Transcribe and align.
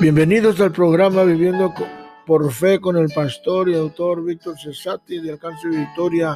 Bienvenidos 0.00 0.58
al 0.62 0.72
programa 0.72 1.24
Viviendo 1.24 1.74
por 2.26 2.50
Fe 2.50 2.80
con 2.80 2.96
el 2.96 3.08
pastor 3.14 3.68
y 3.68 3.74
autor 3.74 4.24
Víctor 4.24 4.58
Cesati 4.58 5.20
de 5.20 5.32
Alcance 5.32 5.68
Victoria 5.68 6.34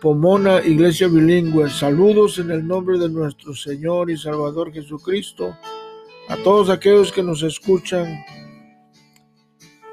Pomona, 0.00 0.60
Iglesia 0.60 1.06
Bilingüe. 1.06 1.70
Saludos 1.70 2.40
en 2.40 2.50
el 2.50 2.66
nombre 2.66 2.98
de 2.98 3.08
nuestro 3.08 3.54
Señor 3.54 4.10
y 4.10 4.16
Salvador 4.16 4.72
Jesucristo 4.72 5.56
a 6.28 6.36
todos 6.38 6.68
aquellos 6.68 7.12
que 7.12 7.22
nos 7.22 7.44
escuchan. 7.44 8.24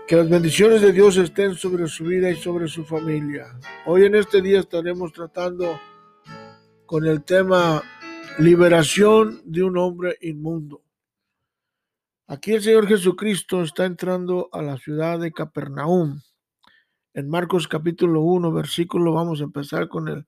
Que 0.07 0.15
las 0.15 0.27
bendiciones 0.27 0.81
de 0.81 0.91
Dios 0.91 1.17
estén 1.17 1.53
sobre 1.53 1.85
su 1.85 2.05
vida 2.05 2.31
y 2.31 2.35
sobre 2.37 2.67
su 2.67 2.83
familia. 2.85 3.55
Hoy 3.85 4.05
en 4.05 4.15
este 4.15 4.41
día 4.41 4.61
estaremos 4.61 5.13
tratando 5.13 5.79
con 6.87 7.05
el 7.05 7.23
tema 7.23 7.83
liberación 8.39 9.43
de 9.45 9.61
un 9.61 9.77
hombre 9.77 10.17
inmundo. 10.21 10.82
Aquí 12.33 12.53
el 12.53 12.63
Señor 12.63 12.87
Jesucristo 12.87 13.61
está 13.61 13.85
entrando 13.85 14.49
a 14.53 14.63
la 14.63 14.79
ciudad 14.79 15.19
de 15.19 15.31
Capernaum. 15.31 16.19
En 17.13 17.29
Marcos 17.29 17.67
capítulo 17.67 18.21
1, 18.21 18.51
versículo, 18.51 19.13
vamos 19.13 19.39
a 19.39 19.43
empezar 19.43 19.87
con 19.87 20.07
el 20.07 20.25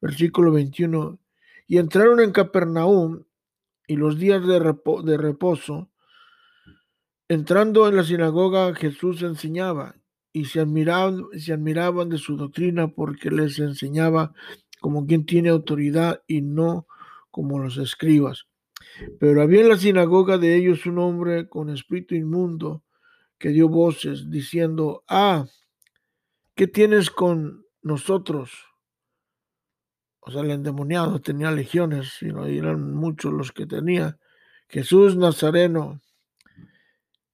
versículo 0.00 0.52
21. 0.52 1.18
Y 1.66 1.76
entraron 1.76 2.20
en 2.20 2.32
Capernaum 2.32 3.24
y 3.86 3.96
los 3.96 4.18
días 4.18 4.40
de, 4.46 4.58
de 4.58 5.18
reposo, 5.18 5.90
entrando 7.28 7.86
en 7.90 7.96
la 7.96 8.04
sinagoga, 8.04 8.74
Jesús 8.74 9.20
enseñaba 9.20 9.96
y 10.32 10.46
se 10.46 10.60
admiraban, 10.60 11.26
se 11.36 11.52
admiraban 11.52 12.08
de 12.08 12.16
su 12.16 12.38
doctrina 12.38 12.88
porque 12.88 13.30
les 13.30 13.58
enseñaba 13.58 14.32
como 14.80 15.06
quien 15.06 15.26
tiene 15.26 15.50
autoridad 15.50 16.22
y 16.26 16.40
no 16.40 16.86
como 17.30 17.58
los 17.58 17.76
escribas. 17.76 18.46
Pero 19.18 19.42
había 19.42 19.60
en 19.62 19.68
la 19.68 19.76
sinagoga 19.76 20.38
de 20.38 20.56
ellos 20.56 20.86
un 20.86 20.98
hombre 20.98 21.48
con 21.48 21.70
espíritu 21.70 22.14
inmundo 22.14 22.84
que 23.38 23.50
dio 23.50 23.68
voces 23.68 24.30
diciendo, 24.30 25.04
ah, 25.08 25.46
¿qué 26.54 26.66
tienes 26.66 27.10
con 27.10 27.66
nosotros? 27.82 28.52
O 30.20 30.30
sea, 30.30 30.42
el 30.42 30.50
endemoniado 30.50 31.20
tenía 31.20 31.50
legiones, 31.50 32.16
y 32.22 32.28
eran 32.28 32.94
muchos 32.94 33.32
los 33.32 33.52
que 33.52 33.66
tenía. 33.66 34.18
Jesús 34.68 35.16
Nazareno, 35.16 36.00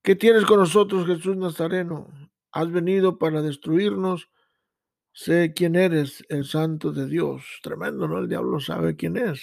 ¿qué 0.02 0.16
tienes 0.16 0.44
con 0.44 0.58
nosotros, 0.58 1.06
Jesús 1.06 1.36
Nazareno? 1.36 2.08
Has 2.50 2.72
venido 2.72 3.16
para 3.18 3.42
destruirnos. 3.42 4.28
Sé 5.12 5.52
quién 5.54 5.76
eres, 5.76 6.24
el 6.28 6.44
santo 6.44 6.90
de 6.90 7.06
Dios. 7.06 7.44
Tremendo, 7.62 8.08
¿no? 8.08 8.18
El 8.18 8.28
diablo 8.28 8.58
sabe 8.58 8.96
quién 8.96 9.16
es, 9.16 9.42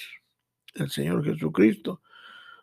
el 0.76 0.90
Señor 0.90 1.24
Jesucristo. 1.24 2.02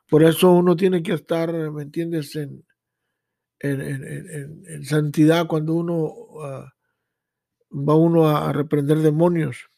Por 0.08 0.22
eso 0.22 0.52
uno 0.52 0.76
tiene 0.76 1.02
que 1.02 1.14
estar, 1.14 1.52
¿me 1.70 1.82
entiendes?, 1.82 2.36
en, 2.36 2.64
en, 3.60 4.84
santidad 4.84 5.46
cuando 5.46 5.74
uno 5.74 6.12
ah, 6.42 6.72
va 7.70 7.94
uno 7.94 8.28
a, 8.28 8.52
reprender 8.52 8.98
demonios. 8.98 9.70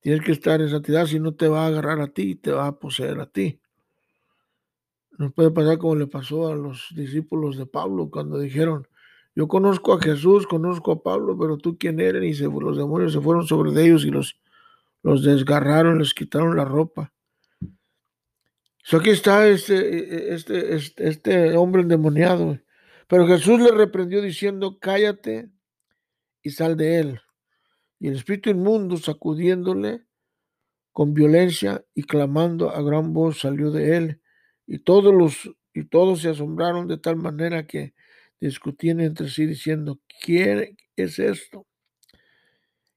Tienes 0.00 0.22
que 0.22 0.32
estar 0.32 0.60
en 0.60 0.68
santidad, 0.68 1.06
si 1.06 1.18
no 1.18 1.34
te 1.34 1.48
va 1.48 1.64
a 1.64 1.68
agarrar 1.68 2.00
a 2.00 2.08
ti, 2.08 2.36
te 2.36 2.52
va 2.52 2.66
a 2.66 2.78
poseer 2.78 3.18
a 3.20 3.26
ti. 3.26 3.60
Nos 5.18 5.32
puede 5.32 5.50
pasar 5.50 5.78
como 5.78 5.96
le 5.96 6.06
pasó 6.06 6.48
a 6.48 6.54
los 6.54 6.88
discípulos 6.94 7.56
de 7.56 7.66
Pablo 7.66 8.10
cuando 8.10 8.38
dijeron, 8.38 8.86
yo 9.34 9.48
conozco 9.48 9.94
a 9.94 10.00
Jesús, 10.00 10.46
conozco 10.46 10.92
a 10.92 11.02
Pablo, 11.02 11.36
pero 11.38 11.56
tú 11.56 11.76
quién 11.78 12.00
eres, 12.00 12.40
y 12.40 12.44
los 12.44 12.76
demonios 12.76 13.12
se 13.12 13.20
fueron 13.20 13.46
sobre 13.46 13.70
ellos 13.82 14.04
y 14.04 14.10
los, 14.10 14.38
los 15.02 15.22
desgarraron, 15.24 15.98
les 15.98 16.14
quitaron 16.14 16.56
la 16.56 16.64
ropa 16.64 17.12
aquí 18.92 19.10
está 19.10 19.48
este, 19.48 19.74
e, 19.74 19.98
e, 19.98 20.34
este, 20.34 20.76
este, 20.76 21.08
este, 21.08 21.56
hombre 21.56 21.82
endemoniado. 21.82 22.58
Pero 23.08 23.26
Jesús 23.26 23.60
le 23.60 23.72
reprendió 23.72 24.22
diciendo, 24.22 24.78
cállate 24.80 25.50
y 26.42 26.50
sal 26.50 26.76
de 26.76 27.00
él. 27.00 27.20
Y 27.98 28.08
el 28.08 28.16
espíritu 28.16 28.50
inmundo, 28.50 28.96
sacudiéndole 28.96 30.04
con 30.92 31.14
violencia 31.14 31.84
y 31.94 32.04
clamando 32.04 32.70
a 32.70 32.82
gran 32.82 33.12
voz, 33.12 33.40
salió 33.40 33.70
de 33.70 33.96
él. 33.96 34.22
Y 34.66 34.78
todos, 34.78 35.14
los, 35.14 35.50
y 35.74 35.84
todos 35.84 36.20
se 36.20 36.30
asombraron 36.30 36.88
de 36.88 36.98
tal 36.98 37.16
manera 37.16 37.66
que 37.66 37.94
discutían 38.40 39.00
entre 39.00 39.28
sí 39.28 39.46
diciendo, 39.46 40.00
¿quién 40.20 40.76
es 40.96 41.18
esto? 41.18 41.66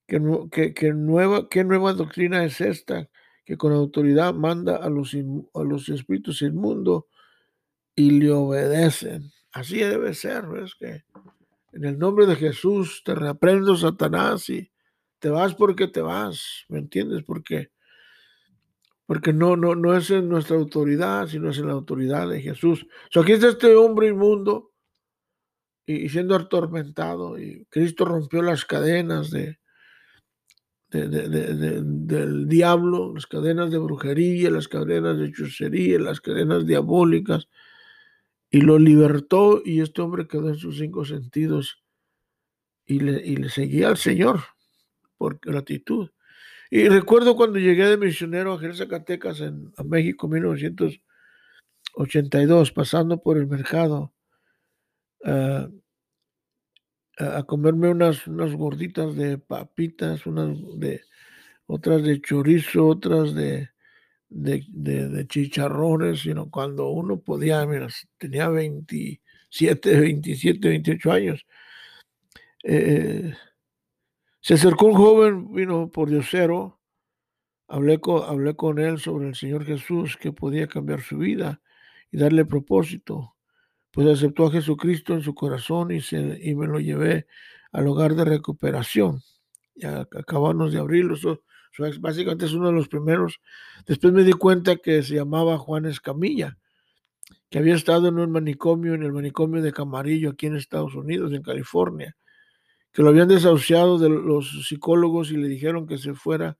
¿Qué, 0.08 0.20
nueva, 0.20 1.50
¿Qué 1.50 1.64
nueva 1.64 1.94
doctrina 1.94 2.44
es 2.44 2.62
esta? 2.62 3.10
Que 3.50 3.58
con 3.58 3.74
autoridad 3.74 4.36
manda 4.36 4.76
a 4.76 4.92
los, 4.92 5.16
a 5.16 5.64
los 5.64 5.90
espíritus 5.90 6.44
inmundos 6.44 7.06
y 7.96 8.12
le 8.12 8.30
obedecen. 8.30 9.32
Así 9.52 9.80
debe 9.80 10.14
ser, 10.14 10.46
¿ves? 10.46 10.76
Que 10.76 11.04
en 11.72 11.84
el 11.84 11.98
nombre 11.98 12.28
de 12.28 12.36
Jesús 12.36 13.02
te 13.04 13.16
reprendo, 13.16 13.76
Satanás, 13.76 14.48
y 14.52 14.72
te 15.18 15.30
vas 15.30 15.56
porque 15.56 15.88
te 15.88 16.00
vas, 16.00 16.66
¿me 16.70 16.78
entiendes? 16.78 17.24
Porque, 17.24 17.72
porque 19.08 19.34
no, 19.34 19.58
no, 19.58 19.74
no 19.74 19.98
es 19.98 20.12
en 20.12 20.30
nuestra 20.30 20.56
autoridad, 20.56 21.26
sino 21.26 21.50
es 21.50 21.58
en 21.58 21.66
la 21.66 21.74
autoridad 21.74 22.30
de 22.30 22.44
Jesús. 22.44 22.86
So, 23.10 23.22
aquí 23.22 23.32
está 23.32 23.48
este 23.48 23.76
hombre 23.76 24.10
inmundo 24.10 24.74
y 25.88 26.08
siendo 26.10 26.36
atormentado, 26.36 27.40
y 27.40 27.66
Cristo 27.72 28.06
rompió 28.06 28.44
las 28.44 28.64
cadenas 28.64 29.32
de, 29.32 29.59
del 30.92 32.48
diablo, 32.48 33.14
las 33.14 33.28
cadenas 33.28 33.70
de 33.72 33.78
brujería, 33.78 34.50
las 34.50 34.68
cadenas 34.68 35.20
de 35.20 35.28
hechicería, 35.28 36.00
las 36.00 36.20
cadenas 36.20 36.66
diabólicas, 36.66 37.48
y 38.50 38.62
lo 38.62 38.80
libertó 38.80 39.62
y 39.64 39.82
este 39.82 40.02
hombre 40.02 40.28
quedó 40.28 40.50
en 40.50 40.58
sus 40.58 40.80
cinco 40.80 41.06
sentidos 41.06 41.84
y 42.86 43.00
le, 43.00 43.24
y 43.24 43.36
le 43.36 43.50
seguía 43.50 43.90
al 43.90 43.98
Señor 43.98 44.40
por 45.18 45.40
gratitud. 45.40 46.10
Y 46.72 46.88
recuerdo 46.88 47.36
cuando 47.36 47.60
llegué 47.60 47.86
de 47.86 47.98
misionero 47.98 48.54
a 48.54 48.74
Zacatecas, 48.74 49.42
en 49.42 49.72
a 49.78 49.84
México, 49.84 50.26
en 50.28 50.34
1982, 50.34 52.72
pasando 52.72 53.22
por 53.22 53.38
el 53.38 53.48
mercado, 53.48 54.14
uh, 55.26 55.68
a 57.20 57.44
comerme 57.44 57.90
unas, 57.90 58.26
unas 58.28 58.54
gorditas 58.54 59.16
de 59.16 59.38
papitas, 59.38 60.26
unas 60.26 60.58
de 60.80 61.02
otras 61.68 62.02
de 62.04 62.22
chorizo, 62.22 62.88
otras 62.88 63.36
de, 63.36 63.70
de, 64.30 65.28
chicharrones, 65.28 66.22
sino 66.22 66.50
cuando 66.50 66.90
uno 66.90 67.20
podía, 67.20 67.66
mira, 67.66 67.88
tenía 68.18 68.50
27, 68.50 70.00
27, 70.00 70.70
28 70.70 71.12
años. 71.12 71.46
Eh, 72.64 73.34
se 74.40 74.54
acercó 74.54 74.88
un 74.88 74.96
joven, 74.96 75.54
vino 75.54 75.92
por 75.92 76.10
Diosero, 76.10 76.80
hablé 77.68 78.00
con, 78.00 78.24
hablé 78.24 78.56
con 78.56 78.80
él 78.80 79.00
sobre 79.00 79.28
el 79.28 79.36
Señor 79.36 79.66
Jesús 79.66 80.18
que 80.18 80.32
podía 80.32 80.68
cambiar 80.68 81.02
su 81.02 81.18
vida 81.18 81.62
y 82.12 82.18
darle 82.18 82.46
propósito 82.46 83.36
pues 83.92 84.08
aceptó 84.08 84.48
a 84.48 84.52
Jesucristo 84.52 85.14
en 85.14 85.22
su 85.22 85.34
corazón 85.34 85.92
y, 85.92 86.02
se, 86.02 86.40
y 86.42 86.56
me 86.56 86.68
lo 86.68 86.80
llevé 86.80 87.28
al 87.72 87.88
hogar 87.88 88.16
de 88.16 88.26
recuperación. 88.26 89.22
Ya 89.76 90.02
acabamos 90.02 90.74
de 90.74 90.80
abrirlo, 90.80 91.16
básicamente 92.00 92.46
es 92.46 92.54
uno 92.54 92.68
de 92.68 92.74
los 92.74 92.88
primeros. 92.88 93.40
Después 93.86 94.14
me 94.14 94.24
di 94.24 94.34
cuenta 94.34 94.76
que 94.76 95.02
se 95.04 95.16
llamaba 95.16 95.58
Juan 95.58 95.86
Escamilla, 95.86 96.58
que 97.50 97.60
había 97.60 97.76
estado 97.76 98.10
en 98.10 98.20
un 98.20 98.32
manicomio, 98.32 98.94
en 98.94 99.04
el 99.04 99.14
manicomio 99.14 99.62
de 99.62 99.72
Camarillo, 99.72 100.32
aquí 100.32 100.48
en 100.48 100.56
Estados 100.56 100.96
Unidos, 100.96 101.32
en 101.34 101.42
California, 101.42 102.16
que 102.92 103.02
lo 103.02 103.10
habían 103.10 103.28
desahuciado 103.28 103.98
de 103.98 104.10
los 104.10 104.68
psicólogos 104.68 105.32
y 105.32 105.38
le 105.38 105.48
dijeron 105.48 105.88
que 105.88 105.98
se 105.98 106.14
fuera 106.14 106.58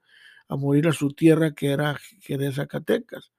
a 0.48 0.56
morir 0.56 0.88
a 0.88 0.94
su 0.94 1.12
tierra, 1.12 1.54
que 1.54 1.68
era 1.72 2.00
Jerez 2.22 2.56
Zacatecas 2.56 3.32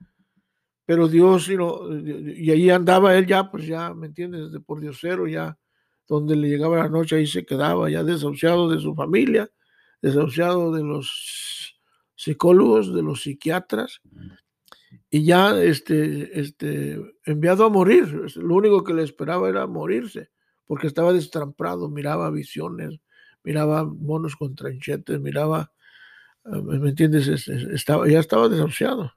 pero 0.90 1.06
Dios, 1.06 1.48
y 1.48 2.50
ahí 2.50 2.68
andaba 2.68 3.14
él 3.14 3.24
ya, 3.24 3.48
pues 3.48 3.64
ya, 3.64 3.94
¿me 3.94 4.08
entiendes? 4.08 4.50
De 4.50 4.58
por 4.58 4.80
Diosero, 4.80 5.28
ya, 5.28 5.56
donde 6.08 6.34
le 6.34 6.48
llegaba 6.48 6.78
la 6.78 6.88
noche, 6.88 7.14
ahí 7.14 7.28
se 7.28 7.46
quedaba, 7.46 7.88
ya 7.88 8.02
desahuciado 8.02 8.68
de 8.68 8.80
su 8.80 8.92
familia, 8.96 9.48
desahuciado 10.02 10.72
de 10.72 10.82
los 10.82 11.78
psicólogos, 12.16 12.92
de 12.92 13.02
los 13.02 13.22
psiquiatras, 13.22 14.00
y 15.08 15.22
ya 15.22 15.62
este, 15.62 16.40
este, 16.40 17.00
enviado 17.24 17.66
a 17.66 17.70
morir. 17.70 18.26
Lo 18.34 18.56
único 18.56 18.82
que 18.82 18.92
le 18.92 19.04
esperaba 19.04 19.48
era 19.48 19.68
morirse, 19.68 20.30
porque 20.66 20.88
estaba 20.88 21.12
destramprado, 21.12 21.88
miraba 21.88 22.32
visiones, 22.32 22.98
miraba 23.44 23.84
monos 23.84 24.34
con 24.34 24.56
tranchetes, 24.56 25.20
miraba, 25.20 25.70
eh, 26.46 26.60
¿me 26.60 26.88
entiendes? 26.88 27.28
Estaba, 27.28 28.08
ya 28.08 28.18
estaba 28.18 28.48
desahuciado. 28.48 29.12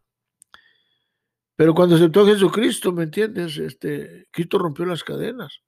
Pero 1.55 1.73
cuando 1.73 1.95
aceptó 1.95 2.21
a 2.21 2.27
Jesucristo, 2.27 2.91
¿me 2.91 3.03
entiendes? 3.03 3.57
Este, 3.57 4.27
Cristo 4.31 4.57
rompió 4.57 4.85
las 4.85 5.03
cadenas. 5.03 5.61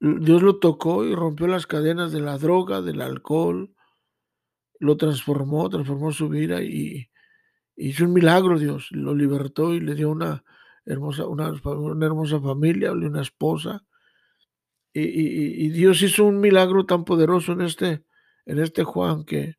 Dios 0.00 0.42
lo 0.42 0.58
tocó 0.58 1.04
y 1.04 1.14
rompió 1.14 1.46
las 1.46 1.66
cadenas 1.66 2.12
de 2.12 2.20
la 2.20 2.38
droga, 2.38 2.82
del 2.82 3.00
alcohol, 3.00 3.74
lo 4.78 4.96
transformó, 4.96 5.68
transformó 5.68 6.12
su 6.12 6.28
vida 6.28 6.62
y 6.62 7.10
hizo 7.74 8.04
un 8.04 8.12
milagro 8.12 8.58
Dios, 8.58 8.88
lo 8.92 9.14
libertó 9.14 9.74
y 9.74 9.80
le 9.80 9.94
dio 9.96 10.10
una 10.10 10.44
hermosa, 10.84 11.26
una, 11.26 11.48
hermosa 12.06 12.40
familia, 12.40 12.92
una 12.92 13.22
esposa. 13.22 13.84
Y, 14.92 15.68
Dios 15.70 16.02
hizo 16.02 16.24
un 16.24 16.40
milagro 16.40 16.84
tan 16.86 17.04
poderoso 17.04 17.52
en 17.52 17.62
este, 17.62 18.04
en 18.46 18.58
este 18.58 18.84
Juan 18.84 19.24
que, 19.24 19.56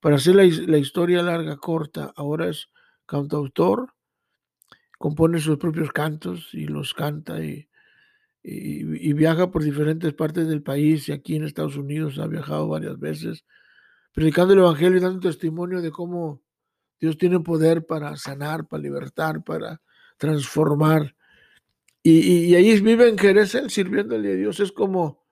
para 0.00 0.16
hacer 0.16 0.34
la, 0.34 0.44
la 0.66 0.78
historia 0.78 1.22
larga, 1.22 1.56
corta, 1.56 2.12
ahora 2.16 2.48
es 2.48 2.70
cantautor, 3.06 3.94
compone 4.98 5.40
sus 5.40 5.58
propios 5.58 5.92
cantos 5.92 6.50
y 6.52 6.66
los 6.66 6.94
canta 6.94 7.42
y, 7.44 7.68
y, 8.42 9.12
viaja 9.14 9.50
por 9.50 9.62
diferentes 9.62 10.12
partes 10.12 10.46
del 10.46 10.62
país 10.62 11.08
y 11.08 11.12
aquí 11.12 11.36
en 11.36 11.44
Estados 11.44 11.76
Unidos 11.76 12.18
ha 12.18 12.26
viajado 12.26 12.68
varias 12.68 12.98
veces, 12.98 13.44
predicando 14.12 14.52
el 14.52 14.60
Evangelio 14.60 14.98
y 14.98 15.00
dando 15.00 15.20
testimonio 15.20 15.80
de 15.80 15.90
cómo 15.90 16.42
Dios 17.00 17.16
tiene 17.16 17.40
poder 17.40 17.86
para 17.86 18.16
sanar, 18.16 18.66
para 18.66 18.82
libertar, 18.82 19.42
para 19.42 19.80
transformar. 20.18 21.14
Y, 22.02 22.50
y 22.50 22.54
ahí 22.54 22.80
vive 22.80 23.08
en 23.08 23.16
Jerez 23.16 23.56
sirviéndole 23.68 24.32
a 24.32 24.36
Dios. 24.36 24.60
Es 24.60 24.72
como, 24.72 25.24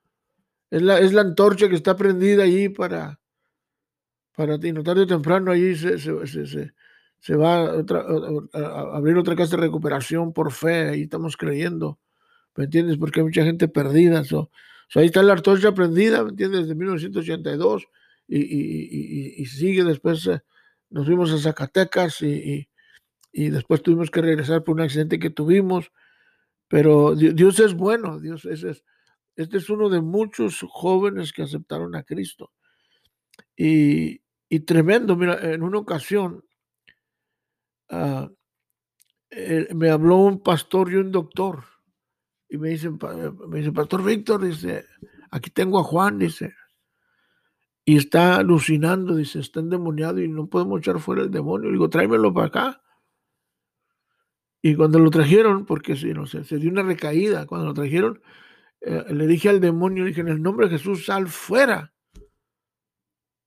es 0.71 0.81
la, 0.81 0.99
es 0.99 1.13
la 1.13 1.21
antorcha 1.21 1.69
que 1.69 1.75
está 1.75 1.95
prendida 1.95 2.43
allí 2.43 2.69
para, 2.69 3.19
para 4.35 4.59
ti. 4.59 4.71
No 4.71 4.81
tarde 4.83 5.03
o 5.03 5.07
temprano 5.07 5.51
allí 5.51 5.75
se, 5.75 5.97
se 7.23 7.37
va 7.37 7.55
a, 7.55 8.97
abrir 8.97 9.17
otra 9.17 9.37
casa 9.37 9.55
de 9.55 9.61
recuperación 9.61 10.33
por 10.33 10.51
fe. 10.51 10.89
Ahí 10.89 11.03
estamos 11.03 11.37
creyendo 11.37 11.97
¿me 12.55 12.65
entiendes? 12.65 12.97
Porque 12.97 13.21
hay 13.21 13.25
mucha 13.25 13.45
gente 13.45 13.69
perdida. 13.69 14.25
So, 14.25 14.51
ahí 14.95 15.05
está 15.05 15.23
la 15.23 15.33
antorcha 15.33 15.73
prendida, 15.73 16.21
¿me 16.21 16.31
entiendes? 16.31 16.61
Desde 16.61 16.75
1982 16.75 17.87
y, 18.27 18.39
y, 18.39 19.41
y, 19.41 19.45
sigue 19.45 19.85
después. 19.85 20.27
Eh, 20.27 20.41
nos 20.89 21.05
fuimos 21.05 21.31
a 21.31 21.39
Zacatecas 21.39 22.21
y, 22.21 22.67
después 23.31 23.81
tuvimos 23.81 24.11
que 24.11 24.21
regresar 24.21 24.65
por 24.65 24.75
un 24.75 24.81
accidente 24.81 25.17
que 25.17 25.29
tuvimos. 25.29 25.93
Pero 26.67 27.15
Dios 27.15 27.59
es 27.61 27.73
bueno, 27.73 28.19
Dios 28.19 28.43
es, 28.43 28.63
es, 28.63 28.83
este 29.37 29.57
es 29.57 29.69
uno 29.69 29.89
de 29.89 30.01
muchos 30.01 30.65
jóvenes 30.69 31.31
que 31.31 31.43
aceptaron 31.43 31.95
a 31.95 32.03
Cristo. 32.03 32.51
Y, 33.55 34.19
tremendo, 34.65 35.15
mira, 35.15 35.39
en 35.53 35.63
una 35.63 35.79
ocasión 35.79 36.43
uh, 37.93 39.75
me 39.75 39.89
habló 39.89 40.17
un 40.17 40.41
pastor 40.41 40.91
y 40.91 40.95
un 40.95 41.11
doctor 41.11 41.63
y 42.53 42.57
me 42.57 42.69
dice, 42.69 42.91
me 42.91 43.57
dice, 43.57 43.71
Pastor 43.71 44.03
Víctor, 44.03 44.45
dice, 44.45 44.85
aquí 45.31 45.49
tengo 45.49 45.79
a 45.79 45.83
Juan, 45.83 46.19
dice, 46.19 46.53
y 47.83 47.97
está 47.97 48.35
alucinando, 48.35 49.15
dice, 49.15 49.39
está 49.39 49.59
endemoniado 49.59 50.21
y 50.21 50.27
no 50.27 50.47
podemos 50.47 50.79
echar 50.79 50.99
fuera 50.99 51.23
el 51.23 51.31
demonio. 51.31 51.69
Le 51.69 51.73
digo, 51.73 51.89
tráemelo 51.89 52.31
para 52.31 52.47
acá. 52.47 52.81
Y 54.61 54.75
cuando 54.75 54.99
lo 54.99 55.09
trajeron, 55.09 55.65
porque 55.65 55.95
si 55.95 56.13
no 56.13 56.27
se 56.27 56.43
dio 56.59 56.69
una 56.69 56.83
recaída, 56.83 57.47
cuando 57.47 57.65
lo 57.65 57.73
trajeron, 57.73 58.21
eh, 58.81 59.03
le 59.11 59.25
dije 59.25 59.49
al 59.49 59.59
demonio, 59.59 60.05
dije, 60.05 60.21
en 60.21 60.27
el 60.27 60.41
nombre 60.41 60.67
de 60.67 60.77
Jesús, 60.77 61.05
sal 61.05 61.27
fuera. 61.27 61.91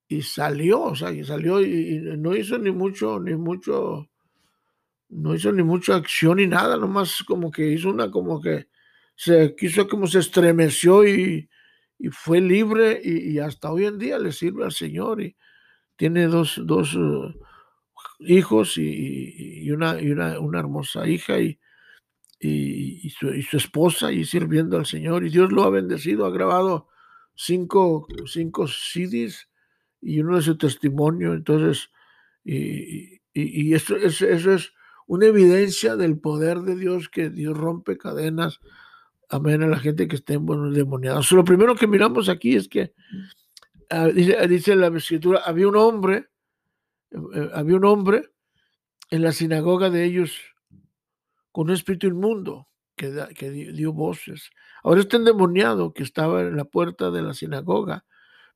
Y 0.08 0.22
salió, 0.22 0.82
o 0.82 0.96
sea, 0.96 1.12
y 1.12 1.25
salió 1.25 1.60
y 1.60 2.00
no 2.19 2.34
hizo 2.34 2.58
ni 2.58 2.72
mucho, 2.72 3.20
ni 3.20 3.37
mucho, 3.37 4.08
no 5.08 5.35
hizo 5.35 5.53
ni 5.53 5.62
mucha 5.62 5.97
acción 5.97 6.38
ni 6.38 6.47
nada, 6.47 6.76
nomás 6.76 7.23
como 7.23 7.50
que 7.50 7.69
hizo 7.69 7.91
una, 7.91 8.11
como 8.11 8.41
que 8.41 8.69
se 9.14 9.55
quiso 9.56 9.88
como 9.88 10.06
se 10.06 10.19
estremeció 10.19 11.06
y, 11.06 11.49
fue 12.11 12.43
libre 12.43 13.00
y, 13.03 13.38
hasta 13.38 13.73
hoy 13.73 13.87
en 13.87 13.99
día 13.99 14.19
le 14.19 14.31
sirve 14.31 14.64
al 14.64 14.73
Señor 14.73 15.23
y 15.23 15.35
tiene 15.97 16.26
dos, 16.26 16.61
dos 16.62 16.94
uh, 16.94 17.32
hijos 18.19 18.76
y, 18.76 19.70
una, 19.70 19.99
y 20.00 20.11
una, 20.11 20.38
una, 20.38 20.58
hermosa 20.58 21.08
hija 21.08 21.41
y, 21.41 21.58
y, 22.38 23.08
su, 23.11 23.31
esposa 23.56 24.12
y 24.12 24.26
sirviendo 24.26 24.76
al 24.76 24.85
Señor 24.85 25.25
y 25.25 25.31
Dios 25.31 25.50
lo 25.53 25.64
ha 25.64 25.70
bendecido, 25.70 26.26
ha 26.26 26.31
grabado 26.31 26.88
cinco, 27.35 28.06
cinco 28.26 28.69
CDs 28.69 29.49
y 30.03 30.20
uno 30.20 30.37
de 30.37 30.43
su 30.43 30.58
testimonio, 30.58 31.32
entonces, 31.32 31.91
y, 32.44 33.23
y 33.32 33.73
eso 33.73 33.97
es 33.97 34.20
una 35.06 35.26
evidencia 35.26 35.97
del 35.97 36.19
poder 36.19 36.61
de 36.61 36.76
Dios 36.76 37.08
que 37.08 37.31
Dios 37.31 37.56
rompe 37.56 37.97
cadenas, 37.97 38.61
amén, 39.29 39.62
a 39.62 39.67
la 39.67 39.79
gente 39.79 40.08
que 40.08 40.17
esté 40.17 40.37
bueno, 40.37 40.70
demoniada. 40.70 41.20
lo 41.31 41.44
primero 41.44 41.75
que 41.76 41.87
miramos 41.87 42.29
aquí 42.29 42.56
es 42.56 42.69
que, 42.69 42.93
ah, 43.91 44.08
dice, 44.08 44.75
la 44.76 44.88
escritura, 44.88 45.43
había 45.44 45.69
un 45.69 45.76
hombre, 45.76 46.29
eh, 47.11 47.19
eh, 47.35 47.50
había 47.55 47.76
un 47.76 47.85
hombre 47.85 48.31
en 49.11 49.23
la 49.23 49.32
sinagoga 49.32 49.91
de 49.91 50.05
ellos 50.05 50.38
con 51.53 51.69
un 51.69 51.75
espíritu 51.75 52.08
inmundo 52.08 52.69
que, 52.97 53.29
que 53.37 53.50
dio, 53.50 53.93
voces. 53.93 54.50
Ahora 54.82 55.00
está 55.00 55.17
endemoniado 55.17 55.93
que 55.93 56.03
estaba 56.03 56.43
en 56.43 56.56
la 56.56 56.64
puerta 56.64 57.11
de 57.11 57.23
la 57.23 57.35
sinagoga 57.35 58.05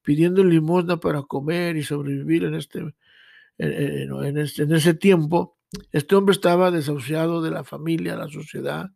pidiendo 0.03 0.43
limosna 0.43 0.99
para 0.99 1.23
comer 1.23 1.77
y 1.77 1.83
sobrevivir 1.83 2.45
en 2.45 2.55
este, 2.55 2.95
en, 3.59 4.39
este, 4.39 4.63
en 4.63 4.73
ese 4.73 4.95
tiempo. 4.95 5.59
Este 5.93 6.17
hombre 6.17 6.35
estaba 6.35 6.71
desahuciado 6.71 7.43
de 7.43 7.51
la 7.51 7.65
familia, 7.65 8.17
la 8.17 8.29
sociedad, 8.29 8.91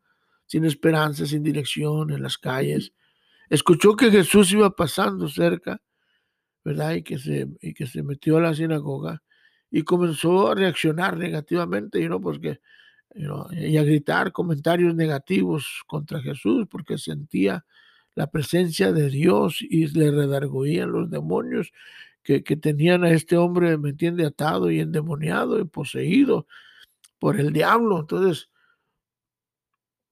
sin 0.47 0.65
esperanza, 0.65 1.27
sin 1.27 1.43
dirección 1.43 2.11
en 2.11 2.23
las 2.23 2.39
calles. 2.39 2.93
Escuchó 3.49 3.97
que 3.97 4.11
Jesús 4.11 4.53
iba 4.53 4.75
pasando 4.75 5.29
cerca, 5.29 5.81
¿verdad? 6.65 6.95
Y 6.95 7.03
que 7.03 7.19
se, 7.19 7.49
y 7.61 7.75
que 7.75 7.87
se 7.87 8.03
metió 8.03 8.39
a 8.39 8.41
la 8.41 8.55
sinagoga 8.55 9.23
y 9.71 9.83
comenzó 9.83 10.49
a 10.49 10.55
reaccionar 10.55 11.17
negativamente, 11.17 12.05
know, 12.07 12.21
porque, 12.21 12.61
y 13.15 13.77
a 13.77 13.83
gritar 13.83 14.33
comentarios 14.33 14.95
negativos 14.95 15.83
contra 15.87 16.21
Jesús, 16.21 16.67
porque 16.71 16.99
sentía 16.99 17.65
la 18.15 18.31
presencia 18.31 18.93
de 18.93 19.11
Dios 19.11 19.59
y 19.61 19.87
le 19.89 20.11
redarguían 20.11 20.93
los 20.93 21.11
demonios 21.11 21.73
que, 22.25 22.41
tenían 22.57 23.05
a 23.05 23.11
este 23.11 23.37
hombre, 23.37 23.77
¿me 23.77 23.91
entiende?, 23.91 24.25
atado 24.25 24.71
y 24.71 24.81
endemoniado 24.81 25.61
y 25.61 25.65
poseído 25.65 26.47
por 27.19 27.39
el 27.39 27.53
diablo. 27.53 28.01
Entonces, 28.01 28.51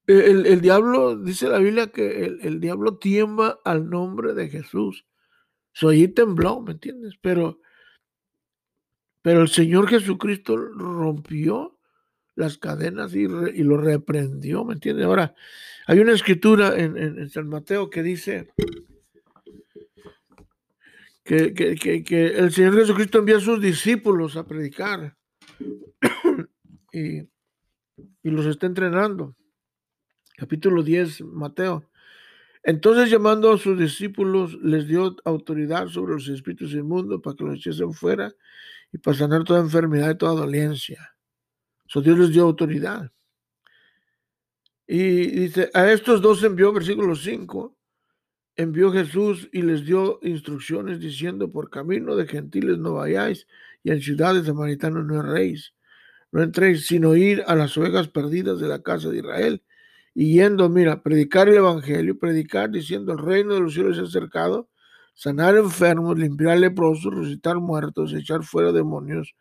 el, 0.07 0.61
diablo, 0.61 1.17
dice 1.17 1.49
la 1.49 1.59
Biblia 1.59 1.87
que 1.89 2.25
el, 2.25 2.61
diablo 2.61 2.99
tiembla 2.99 3.59
al 3.65 3.89
nombre 3.89 4.35
de 4.35 4.51
Jesús. 4.51 5.07
Soy 5.73 6.07
tembló, 6.09 6.61
¿me 6.61 6.73
entiendes? 6.73 7.15
Pero, 7.23 7.61
pero 9.23 9.41
el 9.41 9.49
Señor 9.49 9.89
Jesucristo 9.89 10.57
rompió 10.57 11.79
las 12.35 12.59
cadenas 12.59 13.15
y, 13.15 13.27
lo 13.27 13.79
reprendió, 13.79 14.65
¿me 14.67 14.75
entiendes? 14.75 15.07
Ahora, 15.07 15.35
hay 15.87 16.01
una 16.01 16.13
escritura 16.13 16.79
en, 16.79 17.31
San 17.31 17.49
Mateo 17.49 17.89
que 17.89 18.03
dice 18.03 18.53
que, 21.25 21.55
que, 21.55 22.27
el 22.27 22.53
Señor 22.53 22.75
Jesucristo 22.75 23.19
envía 23.19 23.37
a 23.37 23.41
sus 23.41 23.61
discípulos 23.61 24.37
a 24.37 24.47
predicar 24.47 25.17
y, 26.93 27.19
y 27.21 28.31
los 28.31 28.47
está 28.47 28.67
entrenando 28.67 29.37
capítulo 30.43 30.83
10, 30.83 31.21
Mateo. 31.23 31.89
Entonces 32.65 33.11
llamando 33.11 33.53
a 33.53 33.59
sus 33.59 33.79
discípulos, 33.79 34.55
les 34.61 34.89
dio 34.89 35.15
autoridad 35.25 35.87
sobre 35.87 36.15
los 36.15 36.29
espíritus 36.29 36.73
inmundos 36.73 37.21
para 37.23 37.37
que 37.37 37.45
los 37.45 37.59
echasen 37.59 37.93
fuera 37.93 38.33
y 38.93 38.99
para 38.99 39.17
sanar 39.17 39.45
toda 39.45 39.61
enfermedad 39.61 40.11
y 40.11 40.19
toda 40.19 40.41
dolencia. 40.41 41.15
So 41.87 42.01
Dios 42.01 42.19
les 42.19 42.31
dio 42.31 42.43
autoridad. 42.43 43.13
Y 44.87 45.27
dice, 45.29 45.71
a 45.75 45.93
estos 45.93 46.21
dos 46.21 46.43
envió, 46.43 46.73
versículo 46.73 47.15
5, 47.15 47.77
envió 48.57 48.93
Jesús 48.93 49.49
y 49.53 49.63
les 49.63 49.85
dio 49.85 50.19
instrucciones 50.23 51.01
diciendo, 51.01 51.51
por 51.51 51.71
camino 51.71 52.17
de 52.17 52.27
gentiles 52.27 52.79
no 52.79 52.95
vayáis 52.95 53.47
y 53.83 53.91
en 53.91 54.01
ciudades 54.01 54.47
samaritanas 54.47 55.05
no 55.05 55.21
erréis, 55.21 55.75
no 56.31 56.43
entréis, 56.43 56.87
sino 56.87 57.17
ir 57.17 57.43
a 57.47 57.55
las 57.55 57.77
ovejas 57.77 58.09
perdidas 58.09 58.61
de 58.61 58.69
la 58.69 58.83
casa 58.83 59.09
de 59.11 59.19
Israel 59.19 59.63
y 60.15 60.35
yendo, 60.35 60.69
mira, 60.69 61.03
predicar 61.03 61.49
el 61.49 61.57
Evangelio, 61.57 62.19
predicar 62.19 62.71
diciendo 62.71 63.13
el 63.13 63.19
reino 63.19 63.55
de 63.55 63.61
los 63.61 63.75
cielos 63.75 63.99
es 63.99 64.09
acercado, 64.09 64.69
sanar 65.15 65.57
enfermos, 65.57 66.19
limpiar 66.19 66.59
leprosos, 66.59 67.15
resucitar 67.15 67.57
muertos, 67.57 68.13
echar 68.13 68.43
fuera 68.43 68.73
demonios, 68.73 69.35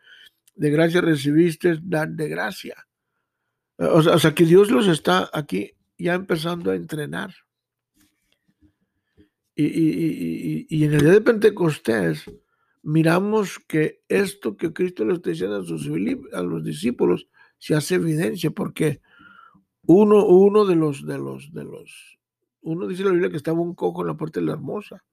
de 0.55 0.69
gracia 0.69 1.01
recibiste, 1.01 1.77
dar 1.81 2.09
de 2.09 2.29
gracia. 2.29 2.87
O 3.77 3.97
o 3.97 4.19
sea, 4.19 4.33
que 4.33 4.45
Dios 4.45 4.69
los 4.69 4.87
está 4.87 5.29
aquí 5.33 5.73
ya 5.97 6.13
empezando 6.13 6.71
a 6.71 6.75
entrenar. 6.75 7.33
Y, 9.55 9.65
y, 9.65 9.67
y, 9.67 10.67
y, 10.69 10.85
en 10.85 10.93
el 10.93 11.01
día 11.01 11.11
de 11.11 11.21
Pentecostés 11.21 12.23
miramos 12.83 13.59
que 13.59 14.01
esto 14.07 14.55
que 14.55 14.71
Cristo 14.71 15.03
le 15.03 15.13
está 15.13 15.29
diciendo 15.29 15.57
a, 15.57 15.65
sus, 15.65 15.87
a 16.33 16.41
los 16.41 16.63
discípulos 16.63 17.27
se 17.57 17.75
hace 17.75 17.95
evidencia 17.95 18.49
porque 18.51 19.01
uno, 19.85 20.25
uno 20.25 20.65
de 20.65 20.75
los, 20.75 21.05
de 21.05 21.17
los, 21.17 21.51
de 21.53 21.63
los, 21.63 22.19
uno 22.61 22.87
dice 22.87 23.03
la 23.03 23.11
Biblia 23.11 23.29
que 23.29 23.37
estaba 23.37 23.59
un 23.59 23.75
coco 23.75 24.01
en 24.01 24.07
la 24.07 24.17
puerta 24.17 24.39
de 24.39 24.45
la 24.45 24.53
hermosa 24.53 25.03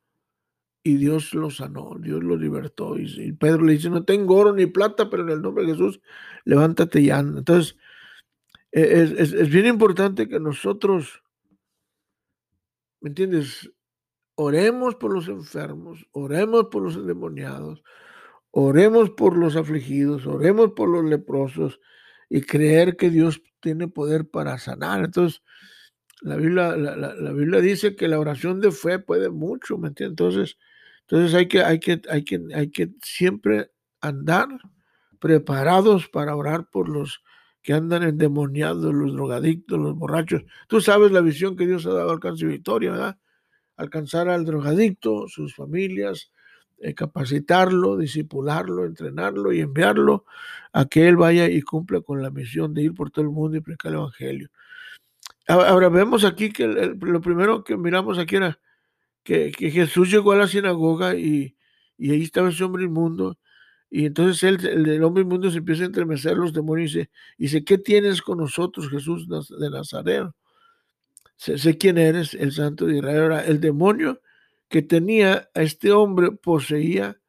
y 0.83 0.97
Dios 0.97 1.35
lo 1.35 1.51
sanó, 1.51 1.97
Dios 2.01 2.23
lo 2.23 2.37
libertó. 2.37 2.97
Y, 2.99 3.33
Pedro 3.33 3.65
le 3.65 3.73
dice, 3.73 3.91
no 3.91 4.05
tengo 4.05 4.37
oro 4.37 4.55
ni 4.55 4.67
plata, 4.67 5.11
pero 5.11 5.25
en 5.25 5.31
el 5.31 5.43
nombre 5.43 5.65
de 5.65 5.73
Jesús, 5.73 6.01
levántate 6.45 7.01
y 7.01 7.11
anda. 7.11 7.41
Entonces, 7.41 7.77
es, 8.71 9.33
es, 9.33 9.51
bien 9.51 9.67
importante 9.67 10.29
que 10.29 10.41
nosotros, 10.41 11.23
¿me 13.01 13.11
entiendes? 13.11 13.71
Oremos 14.41 14.95
por 14.95 15.13
los 15.13 15.27
enfermos, 15.27 16.07
oremos 16.13 16.67
por 16.71 16.85
los 16.85 16.95
endemoniados, 16.95 17.83
oremos 18.53 19.11
por 19.11 19.37
los 19.37 19.57
afligidos, 19.57 20.29
oremos 20.29 20.75
por 20.77 20.89
los 20.89 21.05
leprosos 21.05 21.81
y 22.31 22.43
creer 22.43 22.97
que 22.97 23.11
Dios 23.11 23.43
tiene 23.59 23.89
poder 23.89 24.31
para 24.31 24.57
sanar. 24.59 25.05
Entonces, 25.05 25.43
la 26.21 26.37
Biblia, 26.37 26.77
la, 26.77 27.33
Biblia 27.33 27.61
dice 27.61 27.97
que 27.97 28.07
la 28.07 28.21
oración 28.21 28.61
de 28.61 28.71
fe 28.71 29.01
puede 29.01 29.29
mucho, 29.29 29.77
¿me 29.77 29.89
entiendes? 29.89 30.13
Entonces, 30.13 30.59
entonces 31.01 31.35
hay 31.35 31.49
que, 31.49 31.65
hay 31.65 31.81
que, 31.81 32.01
hay 32.09 32.23
que, 32.23 32.41
hay 32.55 32.71
que 32.71 32.91
siempre 33.03 33.73
andar 34.01 34.47
preparados 35.19 36.09
para 36.09 36.37
orar 36.37 36.71
por 36.71 36.89
los 36.89 37.25
que 37.61 37.73
andan 37.73 38.05
endemoniados, 38.05 38.95
los 38.95 39.15
drogadictos, 39.15 39.81
los 39.81 39.97
borrachos. 39.97 40.45
Tú 40.69 40.81
sabes 40.81 41.11
la 41.11 41.23
visión 41.23 41.57
que 41.57 41.67
Dios 41.67 41.87
ha 41.87 41.89
dado 41.89 42.11
al 42.11 42.15
alcance 42.15 42.45
y 42.45 42.49
victoria, 42.49 42.93
¿verdad? 42.93 43.19
Alcanzar 43.79 44.29
al 44.29 44.45
drogadicto, 44.45 45.27
sus 45.29 45.55
familias, 45.55 46.31
eh, 46.81 46.95
capacitarlo, 46.95 47.97
disipularlo, 47.97 48.85
entrenarlo 48.85 49.53
y 49.53 49.61
enviarlo 49.61 50.27
a 50.73 50.85
que 50.85 51.09
él 51.09 51.17
vaya 51.17 51.49
y 51.49 51.63
cumpla 51.63 52.01
con 52.03 52.23
la 52.23 52.31
misión 52.31 52.75
de 52.75 52.83
ir 52.83 52.95
por 52.95 53.11
todo 53.11 53.25
el 53.25 53.31
mundo 53.31 53.57
y 53.57 53.61
predicar 53.61 53.93
el 53.93 53.99
Evangelio. 53.99 54.51
Ahora 55.49 55.89
vemos 55.89 56.25
aquí 56.25 56.53
que 56.53 56.67
lo 56.67 57.21
primero 57.23 57.65
que 57.65 57.77
miramos 57.77 58.19
aquí 58.19 58.37
era 58.37 58.61
que, 59.25 59.53
Jesús 59.53 60.11
llegó 60.11 60.33
a 60.33 60.37
la 60.37 60.47
sinagoga 60.47 61.17
y, 61.17 61.57
ahí 61.99 62.23
estaba 62.23 62.51
ese 62.51 62.65
hombre 62.65 62.85
inmundo. 62.85 63.39
Y 63.91 64.07
entonces 64.07 64.43
él, 64.43 64.65
el, 64.67 65.03
hombre 65.03 65.23
inmundo 65.23 65.51
se 65.51 65.59
empieza 65.59 65.85
a 65.85 65.87
entremecer 65.87 66.37
los 66.37 66.53
demonios 66.53 66.95
y 66.95 67.09
dice, 67.39 67.65
¿qué 67.65 67.79
tienes 67.79 68.23
con 68.23 68.39
nosotros, 68.39 68.91
Jesús 68.91 69.27
de 69.29 69.71
Nazaret? 69.71 70.29
Sé, 71.39 71.79
quién 71.79 71.99
eres, 71.99 72.35
el 72.35 72.53
santo 72.53 72.87
de 72.87 72.99
Israel. 72.99 73.21
Ahora, 73.23 73.47
el 73.47 73.61
demonio 73.61 74.21
que 74.69 74.83
tenía 74.83 75.49
a 75.55 75.63
este 75.63 75.93
hombre 75.93 76.33
poseía, 76.33 77.21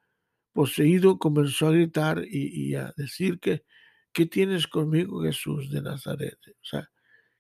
poseído, 0.51 1.20
comenzó 1.20 1.68
a 1.68 1.72
gritar 1.72 2.24
y, 2.28 2.75
a 2.75 2.92
decir 2.98 3.39
que, 3.39 3.63
¿qué 4.12 4.25
tienes 4.25 4.68
conmigo, 4.68 5.24
Jesús 5.24 5.70
de 5.72 5.82
Nazaret? 5.82 6.38
O 6.48 6.66
sea, 6.66 6.89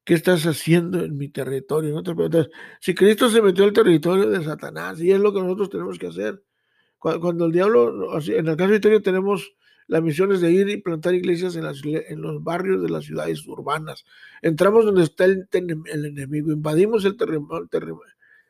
¿Qué 0.05 0.15
estás 0.15 0.43
haciendo 0.45 1.03
en 1.03 1.17
mi 1.17 1.29
territorio? 1.29 1.93
No 1.93 2.01
te 2.01 2.15
preguntas, 2.15 2.49
si 2.81 2.95
Cristo 2.95 3.29
se 3.29 3.43
metió 3.43 3.63
al 3.63 3.73
territorio 3.73 4.27
de 4.29 4.43
Satanás, 4.43 4.99
y 4.99 5.11
es 5.11 5.19
lo 5.19 5.31
que 5.31 5.39
nosotros 5.39 5.69
tenemos 5.69 5.99
que 5.99 6.07
hacer. 6.07 6.43
Cuando, 6.97 7.45
el 7.45 7.51
diablo, 7.51 8.19
en 8.19 8.47
el 8.47 8.57
caso 8.57 8.67
de 8.69 8.73
Victoria 8.73 9.01
tenemos 9.01 9.53
las 9.89 10.03
misiones 10.03 10.39
de 10.39 10.51
ir 10.51 10.69
y 10.69 10.77
plantar 10.77 11.15
iglesias 11.15 11.55
en, 11.55 11.65
en 11.65 12.21
los 12.21 12.43
barrios 12.43 12.81
de 12.83 12.89
las 12.89 13.05
ciudades 13.05 13.45
urbanas. 13.47 14.05
Entramos 14.43 14.85
donde 14.85 15.01
está 15.01 15.25
el, 15.25 15.47
enemigo, 15.51 16.51
invadimos 16.51 17.05
el 17.05 17.17
terreno, 17.17 17.47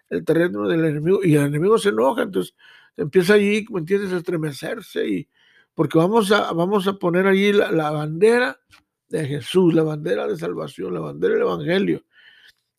el, 0.09 0.25
terreno 0.25 0.67
del 0.67 0.83
enemigo 0.83 1.21
y 1.23 1.35
el 1.35 1.45
enemigo 1.45 1.77
se 1.77 1.89
enoja, 1.89 2.23
entonces 2.23 2.55
empieza 2.97 3.35
allí, 3.35 3.65
¿me 3.69 3.79
entiendes?, 3.79 4.11
a 4.11 4.17
estremecerse 4.17 5.07
y 5.07 5.29
porque 5.73 5.97
vamos 5.97 6.29
a, 6.33 6.51
vamos 6.51 6.87
a 6.87 6.99
poner 6.99 7.25
allí 7.25 7.53
la, 7.53 7.71
la 7.71 7.89
bandera 7.89 8.59
de 9.07 9.25
Jesús, 9.25 9.73
la 9.73 9.83
bandera 9.83 10.27
de 10.27 10.35
salvación, 10.35 10.93
la 10.93 10.99
bandera 10.99 11.35
del 11.35 11.43
Evangelio. 11.43 12.03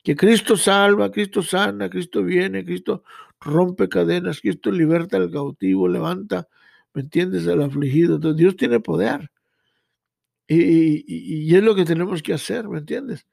Que 0.04 0.14
Cristo 0.14 0.54
salva, 0.58 1.10
Cristo 1.10 1.42
sana, 1.42 1.88
Cristo 1.88 2.22
viene, 2.22 2.62
Cristo 2.62 3.04
rompe 3.40 3.88
cadenas, 3.88 4.42
Cristo 4.42 4.70
liberta 4.70 5.16
al 5.16 5.30
cautivo, 5.30 5.88
levanta, 5.88 6.46
¿me 6.94 7.02
entiendes?, 7.02 7.46
al 7.46 7.62
afligido. 7.62 8.16
Entonces 8.16 8.38
Dios 8.38 8.56
tiene 8.56 8.80
poder. 8.80 9.30
Y, 10.48 11.54
es 11.54 11.62
lo 11.62 11.76
que 11.76 11.84
tenemos 11.84 12.22
que 12.22 12.34
hacer, 12.34 12.68
¿me 12.68 12.78
entiendes? 12.78 13.26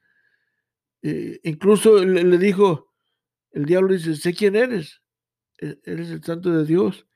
Eh, 1.02 1.40
incluso 1.42 2.04
le, 2.04 2.38
dijo, 2.38 2.92
el 3.50 3.64
diablo 3.64 3.92
dice, 3.92 4.14
sé 4.14 4.34
quién 4.34 4.54
eres, 4.54 5.02
e, 5.58 5.78
eres 5.84 6.10
el 6.10 6.22
santo 6.22 6.50
de 6.52 6.64
Dios. 6.64 7.08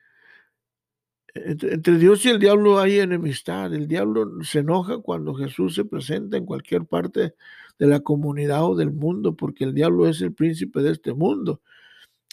Entre, 1.33 1.97
Dios 1.97 2.25
y 2.25 2.29
el 2.29 2.39
diablo 2.39 2.79
hay 2.79 2.99
enemistad. 2.99 3.73
El 3.73 3.87
diablo 3.87 4.43
se 4.43 4.59
enoja 4.59 4.99
cuando 4.99 5.33
Jesús 5.33 5.73
se 5.75 5.85
presenta 5.85 6.37
en 6.37 6.45
cualquier 6.45 6.85
parte 6.85 7.33
de 7.79 7.87
la 7.87 8.01
comunidad 8.01 8.65
o 8.65 8.75
del 8.75 8.91
mundo, 8.91 9.35
porque 9.35 9.63
el 9.63 9.73
diablo 9.73 10.07
es 10.07 10.21
el 10.21 10.33
príncipe 10.33 10.81
de 10.81 10.91
este 10.91 11.13
mundo 11.13 11.61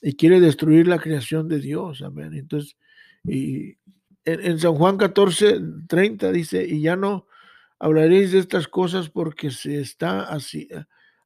y 0.02 0.14
quiere 0.14 0.40
destruir 0.40 0.88
la 0.88 0.98
creación 0.98 1.48
de 1.48 1.60
Dios. 1.60 2.02
Amén. 2.02 2.34
Entonces, 2.34 2.76
y 3.24 3.76
en, 4.24 4.58
San 4.58 4.74
Juan 4.74 4.96
14, 4.96 5.60
30 5.88 6.32
dice, 6.32 6.66
y 6.66 6.82
ya 6.82 6.96
no 6.96 7.26
hablaréis 7.78 8.32
de 8.32 8.38
estas 8.38 8.68
cosas 8.68 9.08
porque 9.08 9.50
se 9.50 9.80
está 9.80 10.22
así, 10.24 10.68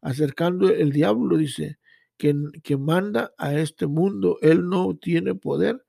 acercando 0.01 0.69
el 0.69 0.93
diablo, 0.93 1.37
dice, 1.37 1.79
que, 2.17 2.35
que 2.63 2.77
manda 2.77 3.33
a 3.39 3.55
este 3.55 3.87
mundo. 3.87 4.39
Él 4.41 4.69
no 4.69 4.97
tiene 4.97 5.35
poder 5.35 5.85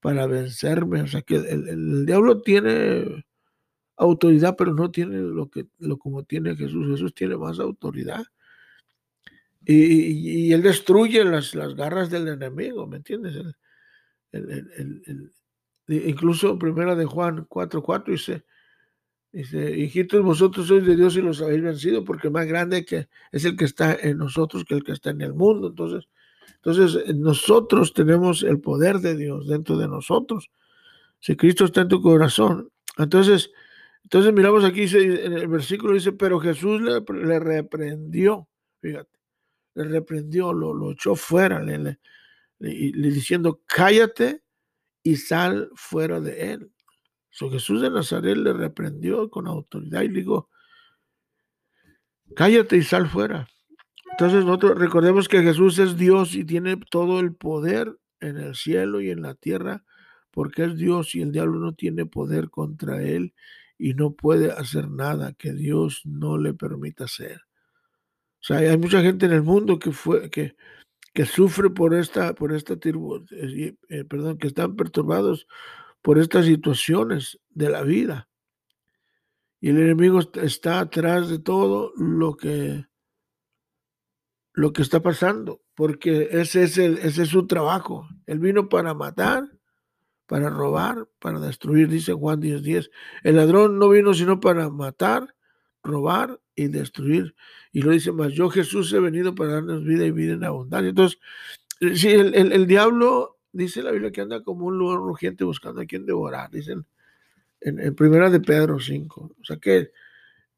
para 0.00 0.26
vencerme. 0.26 1.02
O 1.02 1.06
sea 1.06 1.22
que 1.22 1.36
el, 1.36 2.06
diablo 2.06 2.42
tiene 2.42 3.24
autoridad, 3.96 4.56
pero 4.56 4.74
no 4.74 4.90
tiene 4.90 5.18
lo 5.18 5.50
que 5.50 5.66
lo 5.78 5.98
como 5.98 6.24
tiene 6.24 6.56
Jesús. 6.56 6.86
Jesús 6.88 7.14
tiene 7.14 7.36
más 7.36 7.60
autoridad. 7.60 8.24
Y, 9.64 10.52
él 10.52 10.62
destruye 10.62 11.22
las, 11.24 11.54
las, 11.54 11.74
garras 11.74 12.10
del 12.10 12.28
enemigo, 12.28 12.86
¿me 12.86 12.96
entiendes? 12.96 13.34
Incluso 15.96 16.58
primera 16.58 16.94
de 16.94 17.04
Juan 17.04 17.46
4.4 17.48 18.04
dice, 18.06 18.44
dice, 19.32 19.78
hijitos, 19.78 20.22
vosotros 20.22 20.66
sois 20.66 20.84
de 20.84 20.96
Dios 20.96 21.16
y 21.16 21.22
los 21.22 21.42
habéis 21.42 21.62
vencido, 21.62 22.04
porque 22.04 22.30
más 22.30 22.46
grande 22.46 22.84
que 22.84 23.08
es 23.32 23.44
el 23.44 23.56
que 23.56 23.64
está 23.64 23.94
en 23.94 24.18
nosotros 24.18 24.64
que 24.64 24.74
el 24.74 24.84
que 24.84 24.92
está 24.92 25.10
en 25.10 25.20
el 25.22 25.34
mundo. 25.34 25.68
Entonces, 25.68 26.08
entonces, 26.62 27.02
eh, 27.06 27.14
nosotros 27.14 27.94
tenemos 27.94 28.42
el 28.42 28.60
poder 28.60 28.98
de 28.98 29.16
Dios 29.16 29.48
dentro 29.48 29.78
de 29.78 29.88
nosotros. 29.88 30.50
Si 31.18 31.36
Cristo 31.36 31.64
está 31.64 31.82
en 31.82 31.88
tu 31.88 32.02
corazón. 32.02 32.70
Entonces, 32.98 33.50
entonces 34.02 34.32
miramos 34.32 34.64
aquí, 34.64 34.82
en 34.82 35.32
el 35.32 35.48
versículo 35.48 35.94
dice, 35.94 36.12
pero 36.12 36.40
Jesús 36.40 36.80
le, 36.82 37.38
reprendió, 37.38 38.48
fíjate, 38.80 39.18
le 39.74 39.84
reprendió, 39.84 40.52
lo, 40.52 40.74
lo 40.74 40.92
echó 40.92 41.14
fuera, 41.14 41.62
le, 41.62 41.78
le, 42.58 43.10
diciendo, 43.10 43.60
cállate 43.66 44.42
y 45.02 45.16
sal 45.16 45.70
fuera 45.74 46.20
de 46.20 46.52
él. 46.52 46.72
So, 47.30 47.50
Jesús 47.50 47.80
de 47.80 47.90
Nazaret 47.90 48.36
le 48.36 48.52
reprendió 48.52 49.30
con 49.30 49.46
autoridad 49.46 50.02
y 50.02 50.08
le 50.08 50.20
dijo, 50.20 50.48
cállate 52.34 52.76
y 52.76 52.82
sal 52.82 53.08
fuera. 53.08 53.48
Entonces 54.12 54.44
nosotros 54.44 54.78
recordemos 54.78 55.28
que 55.28 55.42
Jesús 55.42 55.78
es 55.78 55.96
Dios 55.96 56.34
y 56.34 56.44
tiene 56.44 56.76
todo 56.90 57.20
el 57.20 57.34
poder 57.34 57.96
en 58.20 58.36
el 58.36 58.54
cielo 58.54 59.00
y 59.00 59.10
en 59.10 59.22
la 59.22 59.34
tierra, 59.34 59.84
porque 60.30 60.64
es 60.64 60.76
Dios 60.76 61.14
y 61.14 61.22
el 61.22 61.32
diablo 61.32 61.58
no 61.60 61.72
tiene 61.74 62.06
poder 62.06 62.50
contra 62.50 63.02
él 63.02 63.34
y 63.78 63.94
no 63.94 64.12
puede 64.12 64.52
hacer 64.52 64.90
nada 64.90 65.32
que 65.32 65.52
Dios 65.52 66.02
no 66.04 66.36
le 66.36 66.52
permita 66.52 67.04
hacer. 67.04 67.40
O 68.40 68.42
sea, 68.42 68.58
hay 68.58 68.76
mucha 68.76 69.00
gente 69.00 69.26
en 69.26 69.32
el 69.32 69.42
mundo 69.42 69.78
que 69.78 69.92
fue 69.92 70.30
que, 70.30 70.56
que 71.12 71.24
sufre 71.26 71.70
por 71.70 71.94
esta 71.94 72.34
por 72.34 72.52
esta 72.52 72.74
eh, 72.74 73.74
eh, 73.88 74.04
perdón, 74.04 74.38
que 74.38 74.46
están 74.46 74.76
perturbados 74.76 75.46
por 76.02 76.18
estas 76.18 76.46
situaciones 76.46 77.38
de 77.50 77.70
la 77.70 77.82
vida. 77.82 78.28
Y 79.60 79.70
el 79.70 79.78
enemigo 79.78 80.20
está 80.34 80.80
atrás 80.80 81.28
de 81.28 81.38
todo 81.38 81.92
lo 81.96 82.36
que 82.36 82.86
lo 84.52 84.72
que 84.72 84.82
está 84.82 85.00
pasando, 85.00 85.62
porque 85.74 86.28
ese 86.32 86.64
es, 86.64 86.76
el, 86.76 86.98
ese 86.98 87.22
es 87.22 87.28
su 87.28 87.46
trabajo. 87.46 88.08
Él 88.26 88.40
vino 88.40 88.68
para 88.68 88.94
matar, 88.94 89.48
para 90.26 90.50
robar, 90.50 91.08
para 91.18 91.40
destruir, 91.40 91.88
dice 91.88 92.12
Juan 92.12 92.40
10:10. 92.40 92.62
10. 92.62 92.90
El 93.22 93.36
ladrón 93.36 93.78
no 93.78 93.88
vino 93.88 94.12
sino 94.14 94.40
para 94.40 94.68
matar, 94.70 95.34
robar 95.82 96.40
y 96.62 96.68
destruir. 96.68 97.34
Y 97.72 97.82
lo 97.82 97.90
dice 97.90 98.12
más, 98.12 98.32
yo 98.32 98.50
Jesús 98.50 98.92
he 98.92 99.00
venido 99.00 99.34
para 99.34 99.54
darnos 99.54 99.84
vida 99.84 100.04
y 100.04 100.10
vida 100.10 100.34
en 100.34 100.44
abundancia. 100.44 100.90
Entonces, 100.90 101.18
eh, 101.80 101.96
si 101.96 102.08
el, 102.08 102.34
el, 102.34 102.66
diablo, 102.66 103.38
dice 103.52 103.82
la 103.82 103.90
Biblia, 103.92 104.10
que 104.10 104.20
anda 104.20 104.42
como 104.42 104.66
un 104.66 104.78
lugar 104.78 104.98
rugiente 104.98 105.44
buscando 105.44 105.80
a 105.80 105.86
quien 105.86 106.06
devorar, 106.06 106.50
dicen 106.50 106.84
en, 107.60 107.94
primera 107.94 108.30
de 108.30 108.40
Pedro 108.40 108.78
5. 108.78 109.36
O 109.40 109.44
sea 109.44 109.56
que, 109.56 109.92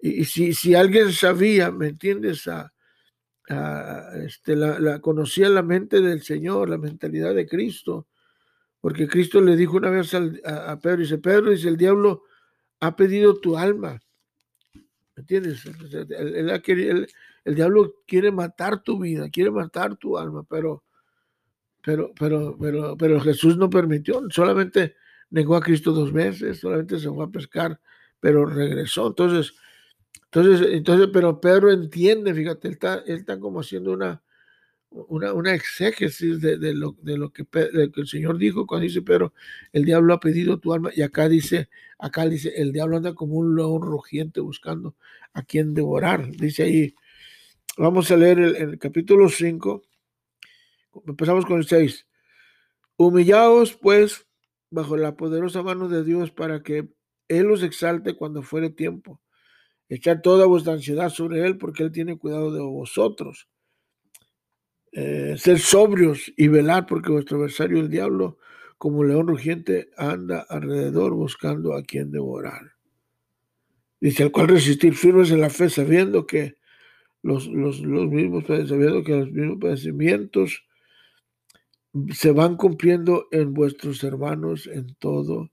y, 0.00 0.24
si, 0.24 0.52
si 0.54 0.74
alguien 0.74 1.12
sabía, 1.12 1.70
¿me 1.70 1.88
entiendes? 1.88 2.48
A, 2.48 2.72
este, 4.24 4.56
la, 4.56 5.00
conocía 5.00 5.48
la 5.48 5.62
mente 5.62 6.00
del 6.00 6.22
Señor, 6.22 6.70
la 6.70 6.78
mentalidad 6.78 7.34
de 7.34 7.46
Cristo, 7.46 8.06
porque 8.80 9.06
Cristo 9.06 9.40
le 9.40 9.56
dijo 9.56 9.76
una 9.76 9.90
vez 9.90 10.14
a, 10.14 10.78
Pedro, 10.80 10.98
dice, 10.98 11.18
Pedro, 11.18 11.50
dice, 11.50 11.68
el 11.68 11.76
diablo 11.76 12.22
ha 12.80 12.96
pedido 12.96 13.38
tu 13.40 13.58
alma. 13.58 14.00
¿Me 15.22 15.36
entiendes? 15.38 15.64
El, 16.66 17.08
el, 17.44 17.54
diablo 17.54 17.94
quiere 18.06 18.32
matar 18.32 18.82
tu 18.82 18.98
vida, 18.98 19.30
quiere 19.30 19.50
matar 19.52 19.96
tu 19.96 20.18
alma, 20.18 20.42
pero, 20.48 20.82
pero, 21.80 22.12
pero, 22.18 22.56
pero, 22.58 22.96
pero 22.96 23.20
Jesús 23.20 23.56
no 23.56 23.70
permitió, 23.70 24.20
solamente 24.30 24.96
negó 25.30 25.54
a 25.54 25.60
Cristo 25.60 25.92
dos 25.92 26.12
veces, 26.12 26.58
solamente 26.58 26.98
se 26.98 27.08
fue 27.08 27.24
a 27.24 27.28
pescar, 27.28 27.80
pero 28.18 28.46
regresó. 28.46 29.06
Entonces, 29.08 29.54
Entonces, 30.24 30.68
entonces, 30.72 31.08
pero 31.12 31.40
Pedro 31.40 31.70
entiende, 31.70 32.34
fíjate, 32.34 32.68
él 32.68 32.74
está, 32.74 32.94
él 33.06 33.18
está 33.18 33.38
como 33.38 33.60
haciendo 33.60 33.92
una, 33.92 34.21
una, 35.08 35.32
una 35.32 35.54
exégesis 35.54 36.40
de, 36.40 36.58
de, 36.58 36.74
lo, 36.74 36.96
de, 37.02 37.16
lo 37.16 37.32
que, 37.32 37.44
de, 37.44 37.90
que, 37.90 38.00
el 38.00 38.06
Señor 38.06 38.38
dijo 38.38 38.66
cuando 38.66 38.84
dice, 38.84 39.02
pero 39.02 39.32
el 39.72 39.84
diablo 39.84 40.14
ha 40.14 40.20
pedido 40.20 40.58
tu 40.58 40.72
alma, 40.72 40.90
y 40.94 41.02
acá 41.02 41.28
dice, 41.28 41.68
acá 41.98 42.26
dice, 42.28 42.52
el 42.56 42.72
diablo 42.72 42.96
anda 42.96 43.14
como 43.14 43.34
un 43.34 43.56
león 43.56 43.82
rugiente 43.82 44.40
buscando 44.40 44.96
a 45.32 45.42
quien 45.42 45.74
devorar. 45.74 46.30
Dice 46.30 46.64
ahí, 46.64 46.94
vamos 47.78 48.10
a 48.10 48.16
leer 48.16 48.38
el, 48.38 48.56
el 48.56 48.78
capítulo 48.78 49.28
5, 49.28 49.82
empezamos 51.06 51.46
con 51.46 51.58
el 51.58 51.66
6. 51.66 52.06
Humillaos 52.96 53.74
pues 53.74 54.26
bajo 54.70 54.96
la 54.96 55.16
poderosa 55.16 55.62
mano 55.62 55.88
de 55.88 56.04
Dios 56.04 56.30
para 56.30 56.62
que 56.62 56.88
Él 57.28 57.50
os 57.50 57.62
exalte 57.62 58.14
cuando 58.14 58.42
fuere 58.42 58.70
tiempo. 58.70 59.20
Echar 59.88 60.22
toda 60.22 60.46
vuestra 60.46 60.72
ansiedad 60.72 61.10
sobre 61.10 61.44
Él 61.46 61.58
porque 61.58 61.82
Él 61.82 61.92
tiene 61.92 62.18
cuidado 62.18 62.52
de 62.52 62.60
vosotros. 62.60 63.48
Eh, 64.94 65.36
ser 65.38 65.58
sobrios 65.58 66.30
y 66.36 66.48
velar 66.48 66.86
porque 66.86 67.10
vuestro 67.10 67.38
adversario 67.38 67.80
el 67.80 67.88
diablo 67.88 68.36
como 68.76 69.04
león 69.04 69.26
rugiente 69.26 69.88
anda 69.96 70.44
alrededor 70.46 71.14
buscando 71.14 71.74
a 71.74 71.82
quien 71.82 72.10
devorar. 72.10 72.72
Dice, 74.00 74.24
al 74.24 74.32
cual 74.32 74.48
resistir 74.48 74.94
firmes 74.94 75.30
en 75.30 75.40
la 75.40 75.48
fe 75.48 75.70
sabiendo 75.70 76.26
que 76.26 76.56
los, 77.22 77.46
los, 77.46 77.80
los 77.80 78.08
mismos 78.08 78.44
sabiendo 78.46 79.02
que 79.02 79.16
los 79.16 79.30
mismos 79.30 79.58
padecimientos 79.60 80.66
se 82.12 82.32
van 82.32 82.56
cumpliendo 82.56 83.28
en 83.30 83.54
vuestros 83.54 84.02
hermanos 84.04 84.66
en 84.66 84.94
todo 84.96 85.50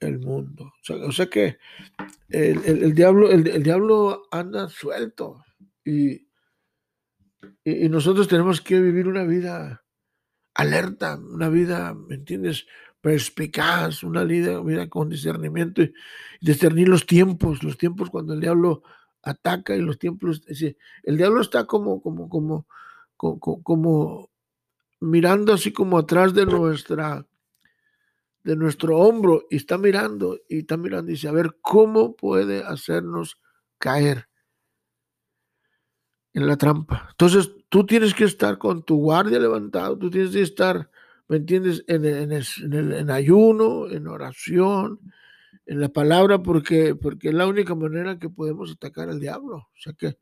el 0.00 0.18
mundo. 0.18 0.72
O 1.04 1.12
sea, 1.12 1.26
que 1.26 1.58
el, 2.28 2.64
el, 2.64 2.84
el 2.84 2.94
diablo, 2.94 3.30
el, 3.30 3.46
el, 3.48 3.62
diablo 3.62 4.28
anda 4.30 4.68
suelto 4.68 5.44
y, 5.84 6.25
y, 7.64 7.88
nosotros 7.88 8.28
tenemos 8.28 8.60
que 8.60 8.80
vivir 8.80 9.08
una 9.08 9.24
vida 9.24 9.84
alerta, 10.54 11.16
una 11.18 11.48
vida, 11.48 11.94
¿me 11.94 12.14
entiendes? 12.14 12.66
Perspicaz, 13.00 14.02
una 14.02 14.24
vida, 14.24 14.60
vida 14.60 14.88
con 14.88 15.08
discernimiento 15.08 15.82
y 15.82 15.92
discernir 16.40 16.88
los 16.88 17.06
tiempos, 17.06 17.62
los 17.62 17.76
tiempos 17.76 18.10
cuando 18.10 18.34
el 18.34 18.40
diablo 18.40 18.82
ataca 19.22 19.76
y 19.76 19.80
los 19.80 19.98
tiempos, 19.98 20.42
el 21.02 21.16
diablo 21.16 21.40
está 21.40 21.66
como, 21.66 22.00
como, 22.00 22.28
como, 22.28 22.66
como, 23.16 23.62
como 23.62 24.30
mirando 25.00 25.52
así 25.52 25.72
como 25.72 25.98
atrás 25.98 26.34
de 26.34 26.46
nuestra 26.46 27.26
de 28.44 28.54
nuestro 28.54 28.98
hombro 28.98 29.44
y 29.50 29.56
está 29.56 29.76
mirando 29.76 30.38
y 30.48 30.60
está 30.60 30.76
mirando 30.76 31.10
y 31.10 31.14
dice, 31.14 31.26
a 31.26 31.32
ver, 31.32 31.56
¿cómo 31.60 32.14
puede 32.14 32.62
hacernos 32.62 33.40
caer 33.78 34.28
en 36.36 36.46
la 36.46 36.56
trampa? 36.56 37.08
Entonces, 37.12 37.50
tú 37.70 37.86
tienes 37.86 38.14
que 38.14 38.24
estar 38.24 38.58
con 38.58 38.82
tu 38.82 38.96
guardia 38.96 39.38
levantado, 39.38 39.96
tú 39.98 40.10
tienes 40.10 40.32
que 40.32 40.42
estar, 40.42 40.90
¿me 41.28 41.38
entiendes?, 41.38 41.82
en, 41.88 43.10
ayuno, 43.10 43.88
en 43.88 44.06
oración, 44.06 45.00
en 45.64 45.80
la 45.80 45.88
palabra, 45.88 46.42
porque, 46.42 46.94
porque 46.94 47.28
es 47.28 47.34
la 47.34 47.46
única 47.46 47.74
manera 47.74 48.18
que 48.18 48.28
podemos 48.28 48.70
atacar 48.70 49.08
al 49.08 49.18
diablo. 49.18 49.56
O 49.56 49.76
sea 49.76 49.94
que 49.94 50.18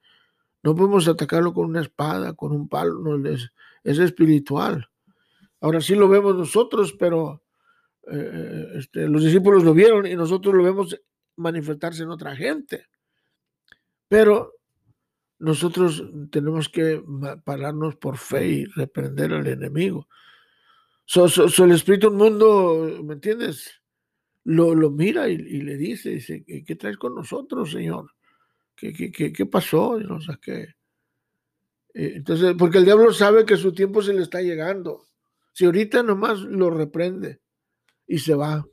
no 0.62 0.76
podemos 0.76 1.08
atacarlo 1.08 1.52
con 1.52 1.66
una 1.66 1.80
espada, 1.80 2.32
con 2.34 2.52
un 2.52 2.68
palo, 2.68 3.00
no, 3.00 3.28
es, 3.28 3.50
es 3.82 3.98
espiritual. 3.98 4.88
Ahora 5.60 5.80
sí 5.80 5.96
lo 5.96 6.08
vemos 6.08 6.36
nosotros, 6.36 6.94
pero 6.96 7.42
eh, 8.10 8.66
este, 8.76 9.08
los 9.08 9.24
discípulos 9.24 9.64
lo 9.64 9.74
vieron 9.74 10.06
y 10.06 10.14
nosotros 10.14 10.54
lo 10.54 10.62
vemos 10.62 10.96
manifestarse 11.36 12.04
en 12.04 12.10
otra 12.10 12.36
gente. 12.36 12.86
Pero 14.06 14.52
nosotros 15.38 16.04
tenemos 16.30 16.68
que 16.68 17.02
pararnos 17.44 17.96
por 17.96 18.16
fe 18.16 18.48
y 18.48 18.64
reprender 18.66 19.32
al 19.32 19.46
enemigo. 19.46 20.08
So, 21.06 21.28
so, 21.28 21.64
el 21.64 21.72
espíritu 21.72 22.08
del 22.08 22.16
mundo, 22.16 23.00
¿me 23.04 23.14
entiendes? 23.14 23.82
Lo, 24.44 24.74
lo 24.74 24.90
mira 24.90 25.28
y, 25.28 25.36
le 25.36 25.76
dice, 25.76 26.10
dice, 26.10 26.44
¿qué 26.44 26.76
traes 26.76 26.96
con 26.96 27.14
nosotros, 27.14 27.70
Señor? 27.70 28.10
¿Qué, 28.74 28.92
qué, 28.92 29.32
qué, 29.32 29.46
pasó? 29.46 29.98
No 30.00 30.20
sé 30.20 30.32
qué. 30.40 30.74
Eh, 31.94 32.12
entonces, 32.16 32.54
porque 32.58 32.78
el 32.78 32.84
diablo 32.84 33.12
sabe 33.12 33.44
que 33.44 33.56
su 33.56 33.72
tiempo 33.72 34.02
se 34.02 34.12
le 34.12 34.22
está 34.22 34.40
llegando. 34.40 35.04
Si 35.52 35.64
ahorita 35.64 36.02
nomás 36.02 36.40
lo 36.40 36.70
reprende 36.70 37.40
y 38.06 38.18
se 38.18 38.34
va. 38.34 38.66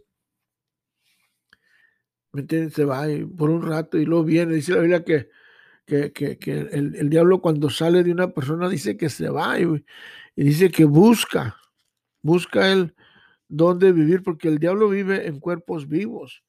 ¿Me 2.32 2.41
entiendes? 2.41 2.74
Se 2.74 2.86
va 2.86 3.10
y 3.10 3.24
por 3.26 3.50
un 3.50 3.62
rato 3.62 3.97
y 3.97 4.06
luego 4.06 4.24
viene. 4.24 4.56
Dice 4.56 4.74
la 4.74 4.82
Biblia 4.82 5.04
que, 5.04 5.30
que, 5.86 6.12
que, 6.12 6.38
que 6.38 6.60
el, 6.60 6.96
el, 6.96 7.10
diablo 7.10 7.41
cuando 7.41 7.70
sale 7.70 8.04
de 8.04 8.12
una 8.12 8.32
persona 8.32 8.70
dice 8.70 8.98
que 8.98 9.10
se 9.10 9.30
va 9.30 9.60
y, 9.60 9.84
dice 10.36 10.72
que 10.72 10.86
busca, 10.86 11.58
busca 12.22 12.72
él 12.72 12.96
dónde 13.48 13.91
vivir, 13.91 14.24
porque 14.24 14.48
el 14.48 14.60
diablo 14.60 14.89
vive 14.89 15.28
en 15.28 15.39
cuerpos 15.39 15.88
vivos. 15.88 16.44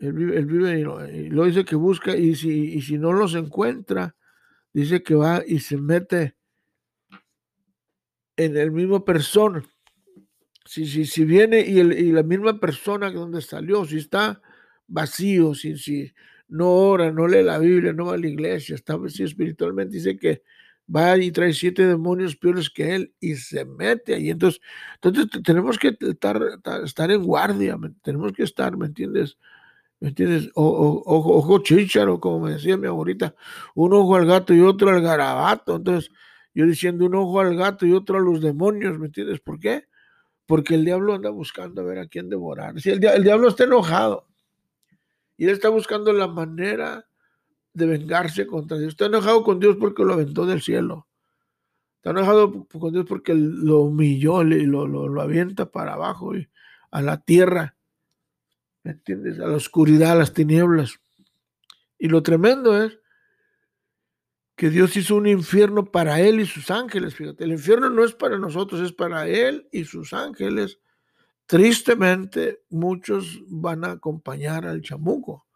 Él 0.00 0.12
vive, 0.12 0.36
él 0.36 0.46
vive 0.46 0.80
y, 0.80 1.28
lo, 1.30 1.44
dice 1.44 1.64
que 1.64 1.76
busca 1.76 2.16
y 2.16 2.34
si, 2.34 2.74
y 2.74 2.82
si 2.82 2.98
no 2.98 3.12
los 3.12 3.34
encuentra, 3.34 4.16
dice 4.72 5.02
que 5.02 5.14
va 5.14 5.42
y 5.46 5.60
se 5.60 5.76
mete 5.76 6.36
en 8.36 8.56
el 8.56 8.72
mismo 8.72 9.04
persona. 9.04 9.62
Si, 10.66 10.86
si, 10.86 11.04
si 11.04 11.24
viene 11.24 11.60
y, 11.60 11.78
el, 11.78 11.92
y 11.92 12.10
la 12.10 12.22
misma 12.22 12.58
persona 12.58 13.10
donde 13.10 13.40
salió, 13.40 13.84
si 13.84 13.98
está 13.98 14.40
vacío, 14.86 15.54
si, 15.54 15.76
si 15.76 16.12
no 16.54 16.70
ora, 16.70 17.10
no 17.10 17.26
lee 17.26 17.42
la 17.42 17.58
Biblia, 17.58 17.92
no 17.92 18.06
va 18.06 18.14
a 18.14 18.16
la 18.16 18.28
iglesia, 18.28 18.76
está 18.76 18.96
vacío 18.96 19.26
espiritualmente, 19.26 19.96
dice 19.96 20.16
que 20.16 20.42
va 20.94 21.16
y 21.18 21.32
trae 21.32 21.52
siete 21.52 21.84
demonios 21.84 22.36
peores 22.36 22.70
que 22.70 22.94
él 22.94 23.14
y 23.18 23.34
se 23.34 23.64
mete 23.64 24.14
ahí. 24.14 24.30
Entonces, 24.30 24.60
entonces 25.02 25.42
tenemos 25.42 25.78
que 25.78 25.96
estar, 26.00 26.40
estar 26.84 27.10
en 27.10 27.24
guardia, 27.24 27.76
tenemos 28.02 28.32
que 28.32 28.44
estar, 28.44 28.76
¿me 28.76 28.86
entiendes? 28.86 29.36
¿Me 29.98 30.10
entiendes? 30.10 30.50
O, 30.54 30.64
o, 30.64 31.02
ojo, 31.16 31.34
ojo 31.38 31.58
chícharo, 31.58 32.20
como 32.20 32.46
me 32.46 32.52
decía 32.52 32.76
mi 32.76 32.86
abuelita, 32.86 33.34
un 33.74 33.92
ojo 33.92 34.14
al 34.14 34.26
gato 34.26 34.54
y 34.54 34.60
otro 34.60 34.90
al 34.90 35.02
garabato. 35.02 35.76
Entonces, 35.76 36.12
yo 36.54 36.66
diciendo 36.66 37.06
un 37.06 37.16
ojo 37.16 37.40
al 37.40 37.56
gato 37.56 37.84
y 37.84 37.92
otro 37.92 38.18
a 38.18 38.20
los 38.20 38.40
demonios, 38.40 38.96
¿me 39.00 39.06
entiendes? 39.06 39.40
¿Por 39.40 39.58
qué? 39.58 39.86
Porque 40.46 40.76
el 40.76 40.84
diablo 40.84 41.14
anda 41.14 41.30
buscando 41.30 41.82
a 41.82 41.84
ver 41.84 41.98
a 41.98 42.06
quién 42.06 42.28
devorar. 42.28 42.80
Si 42.80 42.90
el, 42.90 43.04
el 43.04 43.24
diablo 43.24 43.48
está 43.48 43.64
enojado 43.64 44.28
y 45.36 45.44
él 45.44 45.50
está 45.50 45.68
buscando 45.68 46.12
la 46.12 46.28
manera 46.28 47.06
de 47.72 47.86
vengarse 47.86 48.46
contra 48.46 48.78
Dios. 48.78 48.90
Está 48.90 49.06
enojado 49.06 49.42
con 49.42 49.58
Dios 49.60 49.76
porque 49.78 50.04
lo 50.04 50.12
aventó 50.12 50.46
del 50.46 50.62
cielo. 50.62 51.08
Está 51.96 52.10
enojado 52.10 52.66
con 52.66 52.92
Dios 52.92 53.06
porque 53.08 53.34
lo 53.34 53.80
humilló 53.80 54.42
y 54.42 54.66
lo, 54.66 54.86
lo, 54.86 55.08
lo 55.08 55.22
avienta 55.22 55.70
para 55.70 55.94
abajo 55.94 56.36
y 56.36 56.48
a 56.90 57.02
la 57.02 57.20
tierra. 57.20 57.76
¿Me 58.84 58.92
entiendes? 58.92 59.40
A 59.40 59.46
la 59.48 59.56
oscuridad, 59.56 60.12
a 60.12 60.16
las 60.16 60.32
tinieblas. 60.32 61.00
Y 61.98 62.08
lo 62.08 62.22
tremendo 62.22 62.82
es 62.82 62.98
que 64.56 64.70
Dios 64.70 64.96
hizo 64.96 65.16
un 65.16 65.26
infierno 65.26 65.86
para 65.86 66.20
él 66.20 66.40
y 66.40 66.46
sus 66.46 66.70
ángeles. 66.70 67.14
Fíjate, 67.14 67.44
el 67.44 67.52
infierno 67.52 67.90
no 67.90 68.04
es 68.04 68.14
para 68.14 68.38
nosotros, 68.38 68.80
es 68.80 68.92
para 68.92 69.26
él 69.26 69.68
y 69.72 69.84
sus 69.84 70.12
ángeles. 70.12 70.78
Tristemente, 71.46 72.62
muchos 72.70 73.42
van 73.48 73.84
a 73.84 73.92
acompañar 73.92 74.66
al 74.66 74.80
chamuco. 74.80 75.46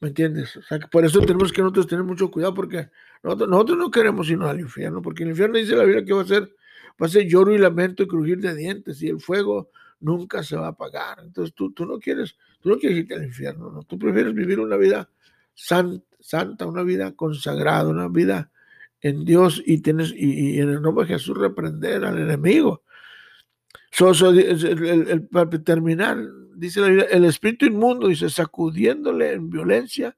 ¿Me 0.00 0.08
entiendes? 0.08 0.56
O 0.56 0.62
sea, 0.62 0.78
que 0.78 0.86
por 0.86 1.04
eso 1.04 1.20
tenemos 1.20 1.52
que 1.52 1.60
nosotros 1.60 1.86
tener 1.86 2.04
mucho 2.04 2.30
cuidado 2.30 2.54
porque 2.54 2.88
nosotros, 3.22 3.50
nosotros 3.50 3.78
no 3.78 3.90
queremos 3.90 4.30
irnos 4.30 4.48
al 4.48 4.60
infierno, 4.60 5.02
porque 5.02 5.24
el 5.24 5.30
infierno 5.30 5.58
dice 5.58 5.76
la 5.76 5.84
Biblia 5.84 6.04
que 6.04 6.14
va 6.14 6.22
a 6.22 6.26
ser, 6.26 6.54
va 7.00 7.06
a 7.06 7.08
ser 7.10 7.28
lloro 7.28 7.54
y 7.54 7.58
lamento 7.58 8.02
y 8.02 8.08
crujir 8.08 8.38
de 8.40 8.54
dientes 8.54 9.02
y 9.02 9.08
el 9.08 9.20
fuego 9.20 9.70
nunca 10.00 10.42
se 10.42 10.56
va 10.56 10.66
a 10.66 10.70
apagar. 10.70 11.18
Entonces 11.22 11.54
tú, 11.54 11.72
tú 11.72 11.84
no 11.84 11.98
quieres, 11.98 12.36
tú 12.60 12.70
no 12.70 12.78
quieres 12.78 13.00
irte 13.00 13.14
al 13.14 13.24
infierno, 13.24 13.70
¿no? 13.70 13.82
Tú 13.82 13.98
prefieres 13.98 14.32
vivir 14.32 14.58
una 14.58 14.78
vida 14.78 15.10
santa, 15.52 16.06
santa 16.18 16.66
una 16.66 16.82
vida 16.82 17.12
consagrada, 17.14 17.90
una 17.90 18.08
vida 18.08 18.50
en 19.02 19.26
Dios 19.26 19.62
y 19.66 19.82
tienes 19.82 20.12
y, 20.14 20.56
y 20.56 20.60
en 20.60 20.70
el 20.70 20.80
nombre 20.80 21.04
de 21.04 21.14
Jesús 21.14 21.36
reprender 21.36 22.06
al 22.06 22.18
enemigo. 22.18 22.84
So, 23.90 24.12
el, 24.30 25.28
para 25.28 25.50
terminar, 25.62 26.18
dice 26.54 26.80
el 26.80 27.24
espíritu 27.24 27.66
inmundo, 27.66 28.08
dice, 28.08 28.30
sacudiéndole 28.30 29.32
en 29.32 29.50
violencia 29.50 30.16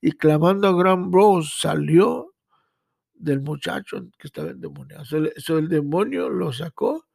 y 0.00 0.12
clamando 0.12 0.68
a 0.68 0.76
gran 0.76 1.10
voz, 1.10 1.58
salió 1.60 2.34
del 3.12 3.40
muchacho 3.40 4.08
que 4.18 4.26
estaba 4.26 4.50
endemoniado. 4.50 5.04
So, 5.04 5.18
so, 5.36 5.58
el 5.58 5.68
demonio 5.68 6.30
lo 6.30 6.52
sacó 6.52 7.06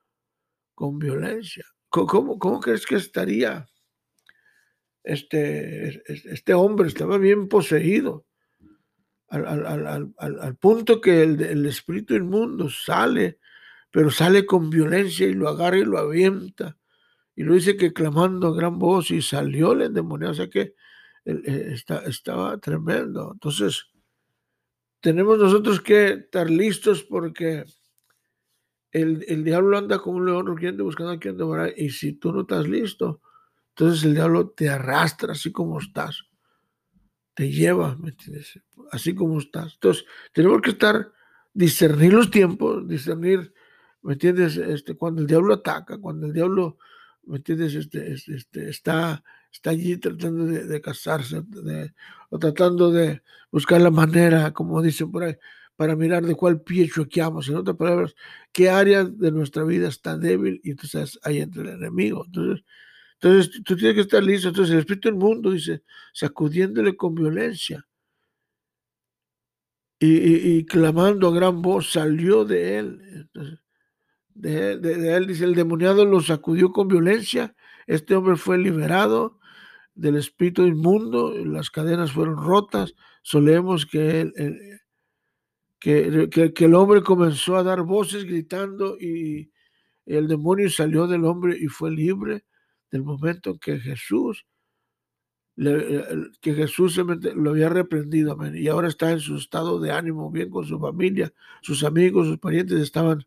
con 0.76 1.00
violencia. 1.00 1.66
¿Cómo, 2.04 2.60
crees 2.60 2.86
que 2.86 2.96
estaría 2.96 3.66
este, 5.04 6.04
este 6.08 6.54
hombre? 6.54 6.88
Estaba 6.88 7.18
bien 7.18 7.48
poseído. 7.48 8.26
Al, 9.30 10.58
punto 10.60 11.00
que 11.00 11.24
el, 11.24 11.66
espíritu 11.66 12.14
inmundo 12.14 12.70
sale, 12.70 13.40
pero 13.96 14.12
sale 14.12 14.46
con 14.46 14.70
violencia 14.70 15.26
y 15.26 15.34
lo 15.34 15.48
agarra 15.48 15.78
y 15.78 15.86
lo 15.86 15.98
avienta. 15.98 16.78
Y 17.34 17.44
lo 17.44 17.54
dice 17.54 17.78
que 17.78 17.94
clamando 17.94 18.50
a 18.50 18.54
gran 18.54 18.78
voz 18.78 19.10
y 19.10 19.22
salió 19.22 19.72
el 19.72 19.84
endemoniado. 19.84 20.34
O 20.34 20.36
sea 20.36 20.50
que 20.50 20.76
eh, 21.24 21.70
está, 21.72 22.00
estaba 22.00 22.58
tremendo. 22.58 23.32
Entonces, 23.32 23.88
tenemos 25.00 25.40
nosotros 25.40 25.80
que 25.80 26.08
estar 26.08 26.50
listos 26.50 27.04
porque 27.04 27.64
el, 28.92 29.24
el 29.30 29.46
diablo 29.46 29.78
anda 29.78 30.00
como 30.00 30.18
un 30.18 30.26
león 30.26 30.46
rugiente 30.46 30.84
buscando 30.84 31.14
a 31.14 31.20
quien 31.20 31.38
devorar. 31.38 31.74
Y 31.78 31.90
si 31.92 32.12
tú 32.12 32.34
no 32.34 32.42
estás 32.42 32.68
listo, 32.68 33.22
entonces 33.70 34.04
el 34.04 34.16
diablo 34.16 34.50
te 34.50 34.68
arrastra 34.68 35.32
así 35.32 35.54
como 35.54 35.80
estás. 35.80 36.22
Te 37.34 37.50
lleva, 37.50 37.96
¿me 37.96 38.10
entiendes? 38.10 38.60
Así 38.92 39.16
como 39.16 39.40
estás. 39.40 39.76
Entonces, 39.76 40.04
tenemos 40.34 40.62
que 40.62 40.72
estar, 40.72 41.14
discernir 41.54 42.12
los 42.12 42.30
tiempos, 42.30 42.86
discernir, 42.90 43.54
¿me 44.06 44.14
entiendes? 44.14 44.58
Este, 44.58 44.96
cuando 44.96 45.22
el 45.22 45.28
diablo 45.28 45.54
ataca, 45.56 45.98
cuando 45.98 46.28
el 46.28 46.34
diablo, 46.34 46.78
¿me 47.24 47.38
entiendes? 47.38 47.76
Este, 47.76 48.14
este, 48.14 48.70
está 48.70 49.24
está 49.56 49.70
allí 49.70 49.98
tratando 49.98 50.46
de, 50.46 50.82
casarse 50.82 51.42
o 52.30 52.40
tratando 52.40 52.92
de 52.92 53.22
buscar 53.52 53.82
la 53.82 53.90
manera, 53.90 54.52
como 54.52 54.82
dicen 54.82 55.12
por 55.12 55.24
ahí, 55.24 55.36
para 55.76 55.96
mirar 55.96 56.26
de 56.26 56.36
cuál 56.36 56.62
pie 56.62 56.90
choqueamos. 56.90 57.48
En 57.48 57.56
otras 57.56 57.78
palabras, 57.78 58.16
qué 58.52 58.70
área 58.70 59.06
de 59.06 59.32
nuestra 59.32 59.64
vida 59.64 59.88
está 59.88 60.18
débil 60.18 60.60
y 60.64 60.72
entonces 60.72 61.20
ahí 61.24 61.40
entra 61.40 61.64
el 61.64 61.70
enemigo. 61.70 62.26
Entonces, 62.26 62.66
entonces 63.14 63.64
tú 63.64 63.76
tienes 63.76 63.96
que 63.96 64.02
estar 64.02 64.24
listo. 64.24 64.50
Entonces 64.50 64.74
el 64.74 64.80
espíritu 64.80 65.10
del 65.10 65.18
mundo 65.18 65.52
dice, 65.52 65.84
sacudiéndole 66.14 66.96
con 66.96 67.16
violencia. 67.16 67.86
Y, 69.98 70.66
clamando 70.66 71.30
a 71.30 71.34
gran 71.34 71.62
voz, 71.62 71.94
salió 71.94 72.46
de 72.46 72.78
él. 72.78 73.30
De, 74.36 75.16
él, 75.16 75.28
dice, 75.28 75.46
el 75.46 75.56
demoniado 75.56 76.06
lo 76.06 76.22
sacudió 76.22 76.72
con 76.72 76.88
violencia. 76.88 77.56
Este 77.88 78.16
hombre 78.16 78.36
fue 78.36 78.58
liberado 78.58 79.40
del 79.96 80.18
espíritu 80.18 80.64
inmundo, 80.64 81.34
las 81.46 81.72
cadenas 81.72 82.12
fueron 82.12 82.38
rotas, 82.38 82.94
solemos 83.24 83.86
que 83.86 84.22
el, 84.22 84.80
que, 85.80 86.30
que, 86.54 86.66
el 86.66 86.76
hombre 86.76 87.02
comenzó 87.02 87.56
a 87.56 87.64
dar 87.64 87.82
voces 87.84 88.26
gritando 88.26 88.98
y 89.00 89.52
el 90.06 90.28
demonio 90.28 90.70
salió 90.70 91.08
del 91.08 91.24
hombre 91.24 91.58
y 91.58 91.68
fue 91.68 91.92
libre 91.92 92.46
del 92.92 93.04
momento 93.04 93.58
que 93.58 93.80
Jesús 93.80 94.46
que 95.56 96.54
Jesús 96.54 96.98
lo 96.98 97.50
había 97.50 97.70
reprendido, 97.70 98.38
y 98.54 98.68
ahora 98.68 98.90
está 98.90 99.12
en 99.12 99.22
su 99.22 99.38
estado 99.38 99.80
de 99.80 99.92
ánimo, 99.92 100.30
bien 100.30 100.50
con 100.50 100.66
su 100.66 100.80
familia, 100.80 101.32
sus 101.62 101.84
amigos, 101.84 102.28
sus 102.28 102.40
parientes 102.40 102.82
estaban 102.82 103.26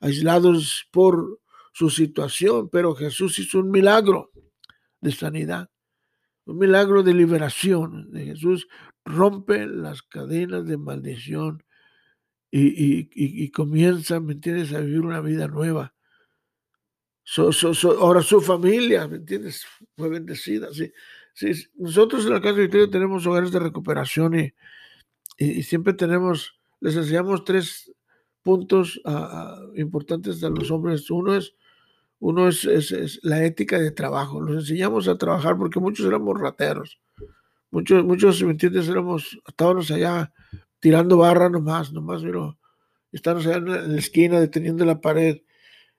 aislados 0.00 0.88
por 0.90 1.40
su 1.72 1.90
situación, 1.90 2.68
pero 2.70 2.94
Jesús 2.94 3.38
hizo 3.38 3.60
un 3.60 3.70
milagro 3.70 4.30
de 5.00 5.12
sanidad 5.12 5.70
un 6.48 6.56
milagro 6.56 7.02
de 7.02 7.12
liberación 7.12 8.10
Jesús 8.14 8.68
rompe 9.04 9.66
las 9.66 10.02
cadenas 10.02 10.66
de 10.66 10.78
maldición 10.78 11.62
y, 12.50 13.50
comienza, 13.50 14.18
¿me 14.18 14.32
entiendes?, 14.32 14.72
a 14.72 14.80
vivir 14.80 15.00
una 15.00 15.20
vida 15.20 15.46
nueva. 15.46 15.94
ahora 17.98 18.22
su 18.22 18.40
familia, 18.40 19.06
¿me 19.06 19.16
entiendes?, 19.16 19.66
fue 19.94 20.08
bendecida. 20.08 20.68
Sí, 21.34 21.52
Nosotros 21.74 22.24
en 22.24 22.32
la 22.32 22.40
Casa 22.40 22.54
de 22.54 22.62
Victoria 22.62 22.90
tenemos 22.90 23.26
hogares 23.26 23.52
de 23.52 23.58
recuperación 23.58 24.40
y, 24.40 24.54
y, 25.36 25.62
siempre 25.64 25.92
tenemos, 25.92 26.58
les 26.80 26.96
enseñamos 26.96 27.44
tres 27.44 27.92
puntos 28.48 28.98
ah, 29.04 29.28
ah, 29.30 29.62
importantes 29.76 30.42
a 30.42 30.48
los 30.48 30.70
hombres. 30.70 31.10
Uno 31.10 31.36
es 31.36 31.54
uno 32.18 32.48
es, 32.48 33.20
la 33.22 33.44
ética 33.44 33.78
de 33.78 33.90
trabajo. 33.90 34.40
Los 34.40 34.56
enseñamos 34.62 35.06
a 35.06 35.18
trabajar 35.18 35.58
porque 35.58 35.78
muchos 35.78 36.06
éramos 36.06 36.40
rateros. 36.40 36.98
Muchos, 37.70 38.02
muchos, 38.04 38.42
¿me 38.42 38.52
entiendes? 38.52 38.88
Éramos, 38.88 39.38
estábamos 39.46 39.90
allá 39.90 40.32
tirando 40.80 41.18
barra 41.18 41.50
nomás, 41.50 41.92
nomás, 41.92 42.22
pero 42.22 42.58
estábamos 43.12 43.46
allá 43.46 43.58
en 43.58 43.92
la 43.92 43.98
esquina 43.98 44.40
deteniendo 44.40 44.86
la 44.86 44.98
pared. 45.02 45.42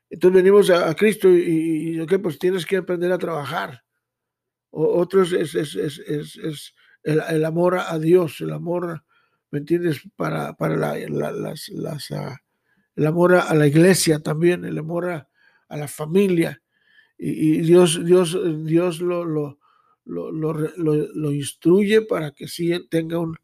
Entonces 0.09 0.41
venimos 0.41 0.71
a, 0.71 0.91
Cristo 0.95 1.29
y, 1.29 1.93
y, 1.93 1.99
ok, 1.99 2.15
pues 2.23 2.39
tienes 2.39 2.65
que 2.65 2.77
aprender 2.77 3.11
a 3.11 3.19
trabajar. 3.19 3.83
O, 4.71 4.99
otros 4.99 5.33
es, 5.33 5.53
es, 5.53 5.75
es 5.75 6.73
el, 7.03 7.21
el, 7.29 7.45
amor 7.45 7.77
a 7.77 7.99
Dios, 7.99 8.41
el 8.41 8.53
amor, 8.53 9.03
¿me 9.51 9.59
entiendes? 9.59 10.01
Para, 10.15 10.53
para 10.53 10.75
la, 10.75 10.97
las, 11.09 11.69
las, 11.69 12.11
uh, 12.11 12.35
el 12.95 13.07
amor 13.07 13.35
a 13.35 13.53
la 13.53 13.67
iglesia 13.67 14.19
también, 14.19 14.65
el 14.65 14.77
amor 14.77 15.09
a, 15.09 15.29
a 15.69 15.77
la 15.77 15.87
familia. 15.87 16.61
Y, 17.17 17.61
Dios, 17.61 18.03
Dios, 18.05 18.37
Dios 18.65 19.01
lo, 19.01 19.25
lo, 19.25 19.57
lo, 20.05 20.31
lo, 20.31 21.31
instruye 21.31 22.01
para 22.01 22.31
que 22.31 22.47
sí 22.47 22.87
tenga 22.89 23.19
un, 23.19 23.35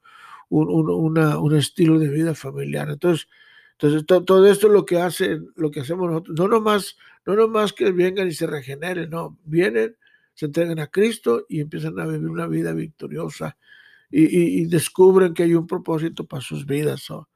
un, 0.49 0.89
un, 0.89 1.55
estilo 1.55 1.99
de 1.99 2.09
vida 2.09 2.35
familiar. 2.35 2.89
Entonces, 2.89 3.27
entonces 3.73 4.05
todo, 4.05 4.47
esto 4.47 4.67
es 4.67 4.73
lo 4.73 4.85
que 4.85 4.99
hace, 4.99 5.39
lo 5.55 5.71
que 5.71 5.81
hacemos 5.81 6.09
nosotros. 6.09 6.37
No 6.37 6.47
nomás, 6.47 6.95
no 7.25 7.35
nomás 7.35 7.73
que 7.73 7.91
vengan 7.91 8.29
y 8.29 8.31
se 8.31 8.47
regeneren, 8.47 9.09
no, 9.09 9.37
vienen, 9.43 9.97
se 10.33 10.45
entregan 10.45 10.79
a 10.79 10.87
Cristo 10.87 11.45
y 11.49 11.59
empiezan 11.59 11.99
a 11.99 12.05
vivir 12.05 12.29
una 12.29 12.47
vida 12.47 12.73
victoriosa 12.73 13.57
y, 14.17 14.61
y, 14.61 14.65
descubren 14.67 15.33
que 15.33 15.43
hay 15.43 15.55
un 15.55 15.67
propósito 15.67 16.25
para 16.25 16.41
sus 16.41 16.65
vidas. 16.65 17.03
Eso 17.03 17.27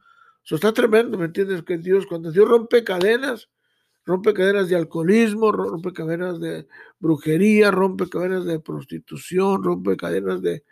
está 0.55 0.71
tremendo, 0.71 1.17
¿me 1.17 1.25
entiendes? 1.25 1.61
Que 1.63 1.77
Dios, 1.77 2.05
cuando 2.05 2.31
Dios 2.31 2.47
rompe 2.47 2.85
cadenas, 2.85 3.49
rompe 4.05 4.33
cadenas 4.33 4.69
de 4.69 4.77
alcoholismo, 4.77 5.51
rompe 5.51 5.91
cadenas 5.91 6.39
de 6.39 6.67
brujería, 6.97 7.69
rompe 7.69 8.07
cadenas 8.07 8.45
de 8.45 8.61
prostitución, 8.61 9.61
rompe 9.61 9.97
cadenas 9.97 10.41
de, 10.41 10.63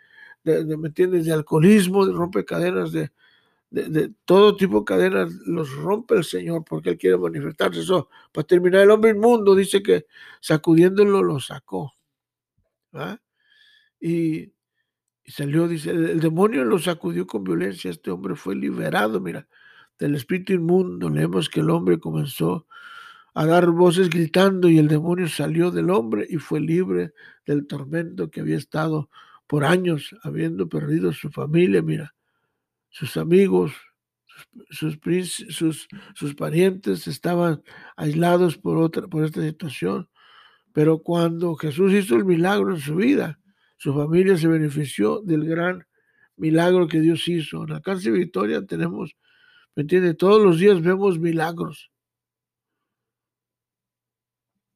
de, 0.44 0.76
¿me 0.78 0.88
entiendes?, 0.88 1.26
de 1.26 1.32
alcoholismo, 1.32 2.06
rompe 2.06 2.42
cadenas 2.46 2.90
de, 2.90 3.12
de, 3.70 4.10
todo 4.24 4.56
tipo 4.56 4.78
de 4.78 4.84
cadenas, 4.86 5.30
los 5.44 5.70
rompe 5.76 6.14
el 6.14 6.24
Señor 6.24 6.64
porque 6.64 6.88
Él 6.88 6.96
quiere 6.96 7.18
manifestarse. 7.18 7.80
Eso, 7.80 8.08
para 8.32 8.46
terminar, 8.46 8.80
el 8.80 8.90
hombre 8.90 9.10
inmundo 9.10 9.54
dice 9.54 9.82
que 9.82 10.06
sacudiéndolo 10.40 11.22
lo 11.22 11.38
sacó. 11.38 11.92
Y, 14.00 14.52
y, 15.28 15.30
salió, 15.30 15.68
dice, 15.68 15.90
el, 15.90 16.20
demonio 16.20 16.64
lo 16.64 16.78
sacudió 16.78 17.26
con 17.26 17.44
violencia, 17.44 17.90
este 17.90 18.10
hombre 18.10 18.34
fue 18.34 18.56
liberado, 18.56 19.20
mira, 19.20 19.46
del 19.98 20.14
espíritu 20.14 20.54
inmundo. 20.54 21.10
Leemos 21.10 21.50
que 21.50 21.60
el 21.60 21.68
hombre 21.68 21.98
comenzó 21.98 22.66
a 23.34 23.44
dar 23.44 23.70
voces 23.70 24.08
gritando 24.08 24.70
y 24.70 24.78
el 24.78 24.88
demonio 24.88 25.28
salió 25.28 25.70
del 25.70 25.90
hombre 25.90 26.26
y 26.30 26.38
fue 26.38 26.60
libre 26.60 27.12
del 27.44 27.66
tormento 27.66 28.30
que 28.30 28.40
había 28.40 28.56
estado 28.56 29.10
por 29.46 29.66
años 29.66 30.16
habiendo 30.22 30.66
perdido 30.66 31.12
su 31.12 31.30
familia, 31.30 31.82
mira, 31.82 32.14
sus 32.88 33.18
amigos, 33.18 33.72
sus, 34.70 34.98
sus, 35.50 35.88
sus, 36.14 36.34
parientes 36.36 37.06
estaban 37.06 37.62
aislados 37.98 38.56
por, 38.56 38.78
otra, 38.78 39.06
por 39.08 39.26
esta 39.26 39.42
situación. 39.42 40.08
Pero 40.72 41.02
cuando 41.02 41.54
Jesús 41.54 41.92
hizo 41.92 42.16
el 42.16 42.24
milagro 42.24 42.74
en 42.74 42.80
su 42.80 42.96
vida, 42.96 43.38
su 43.78 43.94
familia 43.94 44.36
se 44.36 44.48
benefició 44.48 45.20
del 45.20 45.46
gran 45.46 45.86
milagro 46.36 46.88
que 46.88 47.00
Dios 47.00 47.26
hizo. 47.28 47.62
En 47.62 47.80
de 47.80 48.10
Victoria 48.10 48.66
tenemos, 48.66 49.16
¿me 49.74 49.82
entiende? 49.82 50.14
Todos 50.14 50.42
los 50.42 50.58
días 50.58 50.82
vemos 50.82 51.18
milagros. 51.18 51.90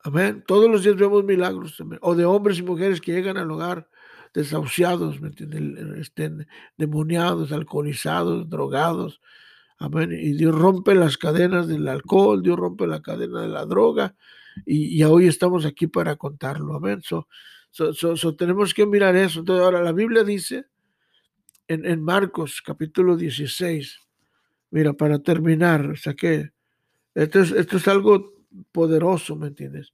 Amén. 0.04 0.42
Todos 0.46 0.70
los 0.70 0.82
días 0.82 0.96
vemos 0.96 1.22
milagros 1.24 1.76
O 2.00 2.16
de 2.16 2.24
hombres 2.24 2.58
y 2.58 2.62
mujeres 2.62 3.00
que 3.00 3.12
llegan 3.12 3.36
al 3.36 3.50
hogar 3.50 3.88
desahuciados, 4.34 5.20
¿me 5.20 5.30
Estén 6.00 6.48
demoniados, 6.76 7.52
alcoholizados, 7.52 8.48
drogados. 8.48 9.20
Amén. 9.78 10.12
Y 10.12 10.34
Dios 10.34 10.54
rompe 10.54 10.94
las 10.94 11.18
cadenas 11.18 11.66
del 11.66 11.88
alcohol, 11.88 12.42
Dios 12.42 12.56
rompe 12.56 12.86
la 12.86 13.02
cadena 13.02 13.42
de 13.42 13.48
la 13.48 13.66
droga. 13.66 14.14
Y, 14.64 15.02
hoy 15.02 15.26
estamos 15.26 15.64
aquí 15.66 15.86
para 15.86 16.16
contarlo. 16.16 16.76
Amén. 16.76 17.00
So, 17.72 18.36
tenemos 18.36 18.74
que 18.74 18.86
mirar 18.86 19.16
eso. 19.16 19.40
Entonces, 19.40 19.64
ahora 19.64 19.82
la 19.82 19.92
Biblia 19.92 20.22
dice 20.22 20.66
en, 21.66 21.86
en 21.86 22.02
Marcos 22.02 22.62
capítulo 22.64 23.16
16. 23.16 23.98
Mira, 24.70 24.92
para 24.92 25.18
terminar, 25.18 25.86
o 25.90 25.96
sea 25.96 26.14
que 26.14 26.52
esto 27.14 27.40
es, 27.40 27.50
esto 27.50 27.76
es 27.76 27.88
algo 27.88 28.32
poderoso, 28.72 29.36
¿me 29.36 29.48
entiendes? 29.48 29.92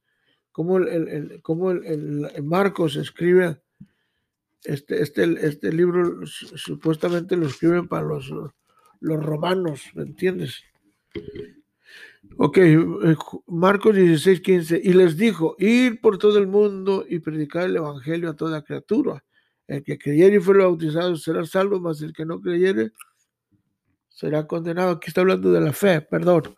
Como 0.52 0.78
el, 0.78 1.08
el, 1.08 1.42
como 1.42 1.70
el, 1.70 2.30
Marcos 2.42 2.96
escribe, 2.96 3.60
este, 4.64 5.02
este, 5.02 5.46
este 5.46 5.72
libro 5.72 6.26
supuestamente 6.26 7.36
lo 7.36 7.46
escriben 7.46 7.86
para 7.86 8.06
los, 8.06 8.32
los 9.00 9.24
romanos, 9.24 9.82
¿me 9.94 10.02
entiendes? 10.02 10.62
Ok, 12.36 12.58
eh, 12.58 13.16
Marcos 13.46 13.96
16, 13.96 14.40
15, 14.40 14.80
y 14.82 14.92
les 14.92 15.16
dijo, 15.16 15.56
ir 15.58 16.00
por 16.00 16.18
todo 16.18 16.38
el 16.38 16.46
mundo 16.46 17.04
y 17.08 17.18
predicar 17.18 17.64
el 17.64 17.76
Evangelio 17.76 18.30
a 18.30 18.36
toda 18.36 18.62
criatura. 18.62 19.24
El 19.66 19.82
que 19.82 19.98
creyere 19.98 20.36
y 20.36 20.40
fuera 20.40 20.64
bautizado 20.64 21.16
será 21.16 21.44
salvo, 21.44 21.80
mas 21.80 22.00
el 22.02 22.12
que 22.12 22.24
no 22.24 22.40
creyere 22.40 22.92
será 24.08 24.46
condenado. 24.46 24.92
Aquí 24.92 25.08
está 25.08 25.22
hablando 25.22 25.50
de 25.52 25.60
la 25.60 25.72
fe, 25.72 26.00
perdón. 26.00 26.54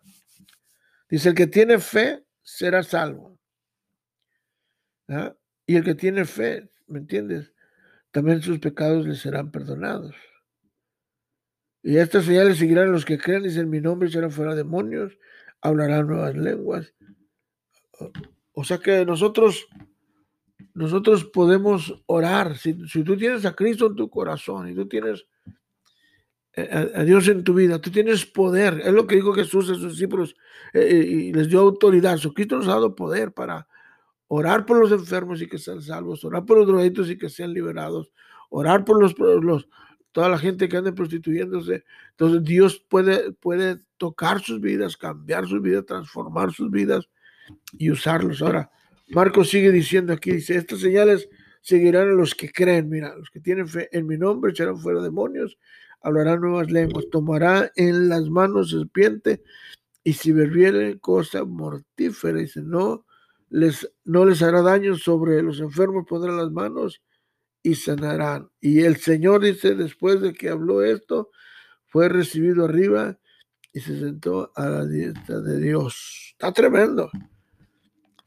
Dice, 1.09 1.31
el 1.31 1.35
que 1.35 1.47
tiene 1.47 1.79
fe 1.79 2.25
será 2.43 2.83
salvo. 2.83 3.39
¿Ah? 5.09 5.35
Y 5.67 5.77
el 5.77 5.85
que 5.85 5.95
tiene 5.95 6.25
fe, 6.25 6.71
¿me 6.87 6.99
entiendes? 6.99 7.53
también 8.11 8.43
sus 8.43 8.59
pecados 8.59 9.07
les 9.07 9.21
serán 9.21 9.51
perdonados. 9.51 10.15
Y 11.83 11.97
estas 11.97 12.27
señales 12.27 12.59
seguirán 12.59 12.93
los 12.93 13.05
que 13.05 13.19
creen, 13.19 13.43
dicen 13.43 13.71
mi 13.71 13.81
nombre, 13.81 14.11
serán 14.11 14.31
fuera 14.31 14.55
demonios, 14.55 15.17
hablarán 15.61 16.07
nuevas 16.07 16.37
lenguas. 16.37 16.95
O 18.53 18.65
sea 18.65 18.79
que 18.79 19.05
nosotros, 19.05 19.69
nosotros 20.75 21.25
podemos 21.25 22.03
orar. 22.07 22.57
Si, 22.57 22.75
tú 23.05 23.17
tienes 23.17 23.45
a 23.45 23.55
Cristo 23.55 23.87
en 23.87 23.97
tu 23.97 24.09
corazón 24.09 24.69
y 24.69 24.75
tú 24.75 24.87
tienes 24.87 25.27
a, 26.57 27.05
Dios 27.05 27.29
en 27.29 27.45
tu 27.45 27.55
vida, 27.55 27.81
tú 27.81 27.91
tienes 27.91 28.27
poder. 28.27 28.81
Es 28.85 28.93
lo 28.93 29.07
que 29.07 29.17
dijo 29.17 29.33
Jesús 29.33 29.71
a 29.71 29.75
sus 29.75 29.93
discípulos 29.93 30.35
eh, 30.73 30.81
eh, 30.81 30.97
y 30.97 31.33
les 31.33 31.49
dio 31.49 31.61
autoridad. 31.61 32.19
Cristo 32.35 32.57
nos 32.57 32.69
ha 32.69 32.73
dado 32.73 32.95
poder 32.95 33.33
para 33.33 33.67
orar 34.29 34.65
por 34.65 34.79
los 34.79 34.93
enfermos 34.93 35.43
y 35.43 35.49
que 35.49 35.59
sean 35.59 35.83
salvos, 35.83 36.25
orar 36.25 36.45
por 36.45 36.59
los 36.59 36.67
drogadictos 36.67 37.11
y 37.11 37.19
que 37.19 37.29
sean 37.29 37.53
liberados, 37.53 38.13
orar 38.49 38.85
por 38.85 39.01
los, 39.01 39.19
los, 39.19 39.69
toda 40.13 40.29
la 40.29 40.39
gente 40.39 40.69
que 40.69 40.77
anda 40.77 40.93
prostituyéndose. 40.93 41.85
Entonces 42.11 42.45
Dios 42.45 42.85
puede, 42.89 43.33
puede 43.33 43.79
tocar 43.97 44.41
sus 44.41 44.61
vidas, 44.61 44.97
cambiar 44.97 45.47
sus 45.47 45.63
vidas, 45.63 45.87
transformar 45.87 46.53
sus 46.53 46.71
vidas 46.71 47.09
y 47.79 47.91
usarlos. 47.91 48.43
Ahora, 48.43 48.71
Marcos 49.09 49.51
sigue 49.51 49.71
diciendo 49.71 50.13
aquí, 50.13 50.33
dice, 50.33 50.57
estas 50.57 50.81
señales 50.81 51.29
seguirán 51.61 52.09
a 52.09 52.13
los 52.13 52.35
que 52.35 52.51
creen, 52.51 52.89
mira, 52.89 53.15
los 53.17 53.31
que 53.31 53.41
tienen 53.41 53.69
fe 53.69 53.89
en 53.93 54.07
mi 54.07 54.17
nombre 54.17 54.53
echarán 54.53 54.79
fuera 54.79 55.03
demonios, 55.03 55.59
hablarán 56.01 56.41
nuevas 56.41 56.71
lenguas, 56.71 57.07
tomará 57.11 57.71
en 57.77 58.09
las 58.09 58.29
manos 58.31 58.71
serpiente 58.71 59.43
y 60.03 60.15
si 60.15 60.33
bebiere 60.33 60.99
cosa 60.99 61.45
mortífera, 61.45 62.39
dice, 62.39 62.63
no 62.63 63.05
les, 63.51 63.91
no 64.05 64.25
les 64.25 64.43
hará 64.43 64.63
daño 64.63 64.97
sobre 64.97 65.43
los 65.43 65.61
enfermos, 65.61 66.07
pondrán 66.09 66.37
las 66.37 66.51
manos 66.51 67.03
y 67.63 67.75
sanarán. 67.75 68.51
Y 68.61 68.83
el 68.83 68.97
Señor 68.97 69.43
dice, 69.43 69.75
después 69.75 70.21
de 70.21 70.33
que 70.33 70.49
habló 70.49 70.83
esto, 70.83 71.31
fue 71.87 72.09
recibido 72.09 72.65
arriba 72.65 73.19
y 73.73 73.81
se 73.81 73.99
sentó 73.99 74.53
a 74.55 74.67
la 74.67 74.87
diestra 74.87 75.41
de 75.41 75.61
Dios. 75.61 76.31
Está 76.33 76.53
tremendo. 76.53 77.11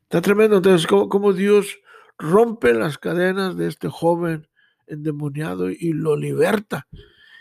Está 0.04 0.22
tremendo. 0.22 0.58
Entonces, 0.58 0.88
como, 0.88 1.34
Dios 1.34 1.80
rompe 2.18 2.74
las 2.74 2.98
cadenas 2.98 3.58
de 3.58 3.68
este 3.68 3.90
joven 3.90 4.48
endemoniado 4.88 5.70
y 5.70 5.94
lo 5.94 6.16
liberta. 6.16 6.88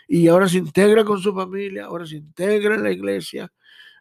Y 0.07 0.27
ahora 0.27 0.47
se 0.47 0.57
integra 0.57 1.03
con 1.03 1.19
su 1.19 1.33
familia, 1.33 1.85
ahora 1.85 2.05
se 2.05 2.17
integra 2.17 2.75
en 2.75 2.83
la 2.83 2.91
iglesia, 2.91 3.51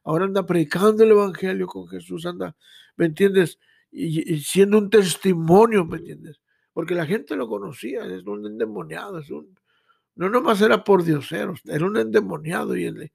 ahora 0.04 0.24
anda 0.24 0.44
predicando 0.44 1.04
el 1.04 1.12
evangelio 1.12 1.66
con 1.66 1.86
Jesús, 1.86 2.26
anda, 2.26 2.56
¿me 2.96 3.06
entiendes? 3.06 3.58
Y, 3.90 4.34
y 4.34 4.40
siendo 4.40 4.78
un 4.78 4.90
testimonio, 4.90 5.84
¿me 5.84 5.98
entiendes? 5.98 6.41
Porque 6.72 6.94
la 6.94 7.06
gente 7.06 7.36
lo 7.36 7.48
conocía, 7.48 8.04
es 8.06 8.24
un 8.24 8.46
endemoniado, 8.46 9.18
es 9.18 9.30
un, 9.30 9.56
no 10.14 10.28
nomás 10.28 10.60
era 10.60 10.84
por 10.84 11.04
diosero, 11.04 11.54
era 11.64 11.84
un 11.84 11.96
endemoniado 11.96 12.76
y 12.76 12.84
el, 12.84 13.02
eh, 13.02 13.10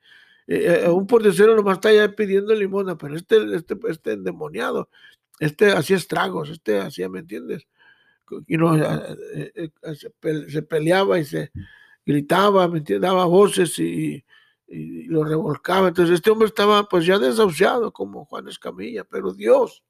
eh, 0.48 0.89
un 0.89 1.08
por 1.08 1.24
diosero 1.24 1.56
nomás 1.56 1.78
está 1.78 1.91
ya 1.91 2.15
pidiendo 2.15 2.54
limona, 2.56 2.98
pero 2.98 3.15
este, 3.15 3.38
este, 3.56 3.76
este 3.89 4.13
endemoniado, 4.13 4.89
este 5.39 5.72
hacía 5.72 5.98
estragos, 5.98 6.50
este 6.50 6.80
hacía, 6.80 7.10
¿me 7.10 7.20
entiendes? 7.20 7.67
Y 8.48 8.58
no, 8.58 8.76
eh, 8.76 9.72
se, 9.96 10.62
peleaba 10.62 11.20
y 11.20 11.26
se 11.26 11.52
gritaba. 12.06 12.70
Daba 13.00 13.26
voces 13.26 13.80
y, 13.80 14.26
y 14.67 15.04
lo 15.04 15.24
revolcaba. 15.24 15.89
Entonces 15.89 16.15
este 16.15 16.32
hombre 16.32 16.48
estaba 16.48 16.88
pues 16.89 17.06
ya 17.06 17.20
desahuciado 17.20 17.91
como 17.93 18.26
Juan 18.26 18.48
Escamilla, 18.48 19.06
pero 19.06 19.34
Dios 19.34 19.84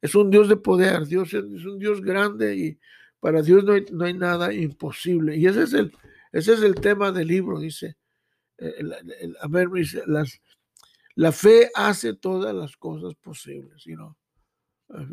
es 0.00 0.14
un 0.14 0.30
Dios 0.30 0.48
de 0.48 0.56
poder, 0.56 1.06
Dios 1.06 1.34
es, 1.34 1.42
un 1.42 1.78
Dios 1.78 2.00
grande 2.00 2.56
y 2.56 2.78
para 3.20 3.42
Dios 3.42 3.64
no 3.64 3.72
hay, 3.72 3.84
no 3.90 4.04
hay, 4.04 4.14
nada 4.14 4.52
imposible. 4.52 5.36
Y 5.36 5.46
ese 5.46 5.64
es 5.64 5.72
el, 5.72 5.92
ese 6.32 6.52
es 6.54 6.62
el 6.62 6.76
tema 6.76 7.10
del 7.10 7.28
libro, 7.28 7.58
dice. 7.58 7.96
El, 8.56 8.94
dice 9.72 10.02
las, 10.06 10.40
la 11.14 11.32
fe 11.32 11.70
hace 11.74 12.14
todas 12.14 12.54
las 12.54 12.76
cosas 12.76 13.14
posibles, 13.16 13.84
¿no? 13.86 14.16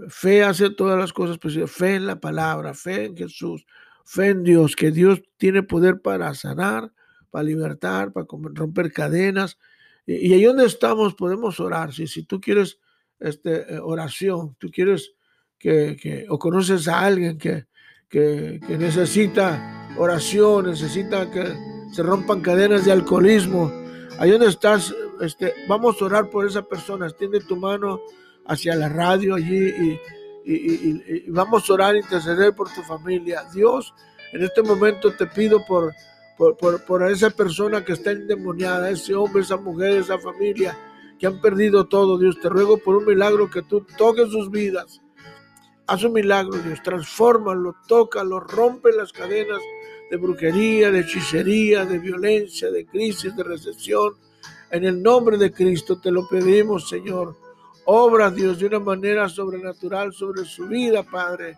Fe 0.08 0.44
hace 0.44 0.70
todas 0.70 0.98
las 0.98 1.12
cosas 1.12 1.38
posibles. 1.38 1.72
Fe 1.72 1.96
en 1.96 2.06
la 2.06 2.20
palabra, 2.20 2.74
fe 2.74 3.06
en 3.06 3.18
Jesús, 3.18 3.66
fe 4.06 4.30
en 4.30 4.44
Dios, 4.44 4.76
que 4.76 4.92
Dios 4.92 5.22
tiene 5.38 5.64
poder 5.64 6.02
para 6.02 6.34
sanar, 6.34 6.94
para 7.30 7.44
libertar, 7.44 8.14
para 8.14 8.28
romper 8.30 8.92
cadenas. 8.92 9.58
Y, 10.06 10.28
y 10.28 10.34
ahí 10.34 10.44
donde 10.44 10.66
estamos 10.66 11.16
podemos 11.16 11.60
orar. 11.60 11.92
Si, 11.92 12.08
si 12.08 12.24
tú 12.24 12.40
quieres 12.40 12.80
este, 13.20 13.76
eh, 13.76 13.80
oración, 13.80 14.56
tú 14.60 14.70
quieres 14.70 15.14
que, 15.58 16.26
o 16.30 16.38
conoces 16.38 16.88
a 16.88 17.00
alguien 17.00 17.38
que, 17.38 17.66
que, 18.10 18.60
necesita 18.78 19.90
oración, 19.98 20.68
necesita 20.68 21.30
que 21.32 21.44
se 21.92 22.04
rompan 22.04 22.42
cadenas 22.42 22.86
de 22.86 22.92
alcoholismo, 22.92 23.72
ahí 24.20 24.32
donde 24.32 24.48
estás, 24.48 24.94
este, 25.22 25.54
vamos 25.68 26.02
a 26.02 26.06
orar 26.06 26.30
por 26.30 26.46
esa 26.46 26.62
persona, 26.62 27.08
extiende 27.08 27.40
tu 27.40 27.56
mano 27.56 28.00
hacia 28.46 28.76
la 28.76 28.90
radio 28.90 29.36
allí 29.36 29.58
y, 29.58 30.00
y, 30.46 31.30
vamos 31.30 31.68
a 31.70 31.74
orar, 31.74 31.96
interceder 31.96 32.54
por 32.54 32.72
tu 32.72 32.84
familia. 32.84 33.44
Dios, 33.52 33.92
en 34.34 34.44
este 34.44 34.62
momento 34.62 35.12
te 35.14 35.26
pido 35.26 35.66
por, 35.66 35.94
por, 36.38 36.56
por, 36.58 36.86
por 36.86 37.10
esa 37.10 37.32
persona 37.32 37.84
que 37.84 37.94
está 37.94 38.12
endemoniada, 38.12 38.92
ese 38.92 39.16
hombre, 39.16 39.42
esa 39.42 39.58
mujer, 39.58 39.98
esa 39.98 40.20
familia 40.20 40.78
que 41.20 41.28
han 41.28 41.40
perdido 41.42 41.86
todo, 41.86 42.18
Dios. 42.18 42.40
Te 42.42 42.50
ruego 42.50 42.78
por 42.78 42.96
un 42.98 43.06
milagro 43.06 43.50
que 43.50 43.62
tú 43.62 43.86
toques 43.98 44.30
sus 44.30 44.52
vidas. 44.52 45.02
Haz 45.88 46.04
un 46.04 46.14
milagro, 46.14 46.58
Dios. 46.58 46.82
Transfórmalo, 46.84 47.76
tócalo, 47.88 48.40
rompe 48.40 48.92
las 48.92 49.12
cadenas 49.12 49.62
de 50.10 50.18
brujería, 50.18 50.92
de 50.92 51.02
hechicería, 51.02 51.86
de 51.86 52.00
violencia, 52.00 52.72
de 52.72 52.86
crisis, 52.86 53.36
de 53.36 53.44
recesión. 53.44 54.14
En 54.72 54.84
el 54.84 55.02
nombre 55.02 55.38
de 55.38 55.52
Cristo 55.52 56.00
te 56.00 56.12
lo 56.12 56.28
pedimos, 56.28 56.90
Señor. 56.90 57.36
Obra, 57.86 58.32
Dios, 58.32 58.60
de 58.60 58.66
una 58.66 58.80
manera 58.80 59.30
sobrenatural 59.30 60.12
sobre 60.12 60.44
su 60.46 60.68
vida, 60.68 61.04
Padre. 61.04 61.58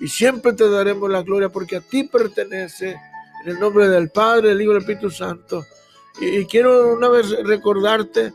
Y 0.00 0.08
siempre 0.08 0.52
te 0.52 0.68
daremos 0.68 1.10
la 1.10 1.22
gloria 1.22 1.48
porque 1.48 1.76
a 1.76 1.80
ti 1.80 2.04
pertenece. 2.04 2.96
En 3.44 3.52
el 3.52 3.60
nombre 3.60 3.88
del 3.88 4.10
Padre, 4.10 4.50
del 4.50 4.60
Hijo 4.60 4.70
y 4.70 4.74
del 4.74 4.82
Espíritu 4.82 5.10
Santo. 5.10 5.64
y 6.20 6.44
quiero 6.44 6.92
una 6.92 7.08
vez 7.08 7.30
recordarte 7.42 8.34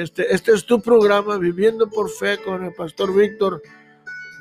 este, 0.00 0.34
este 0.34 0.52
es 0.52 0.64
tu 0.64 0.80
programa, 0.80 1.36
Viviendo 1.36 1.86
por 1.90 2.08
Fe, 2.08 2.38
con 2.38 2.64
el 2.64 2.72
pastor 2.72 3.14
Víctor 3.14 3.60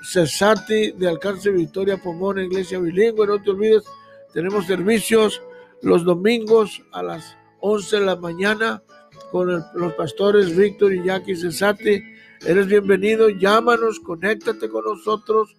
Cesati 0.01 0.93
de 0.93 1.09
Alcance 1.09 1.51
Victoria 1.51 1.97
Pomona, 1.97 2.41
Iglesia 2.41 2.79
Bilingüe. 2.79 3.27
No 3.27 3.41
te 3.41 3.49
olvides, 3.49 3.83
tenemos 4.33 4.65
servicios 4.65 5.41
los 5.81 6.05
domingos 6.05 6.81
a 6.93 7.03
las 7.03 7.35
11 7.59 7.99
de 7.99 8.05
la 8.05 8.15
mañana 8.15 8.81
con 9.29 9.61
los 9.73 9.93
pastores 9.95 10.55
Víctor 10.55 10.93
y 10.93 11.03
Jackie 11.03 11.35
Cesati. 11.35 12.01
Eres 12.45 12.67
bienvenido, 12.67 13.27
llámanos, 13.27 13.99
conéctate 13.99 14.69
con 14.69 14.85
nosotros, 14.85 15.53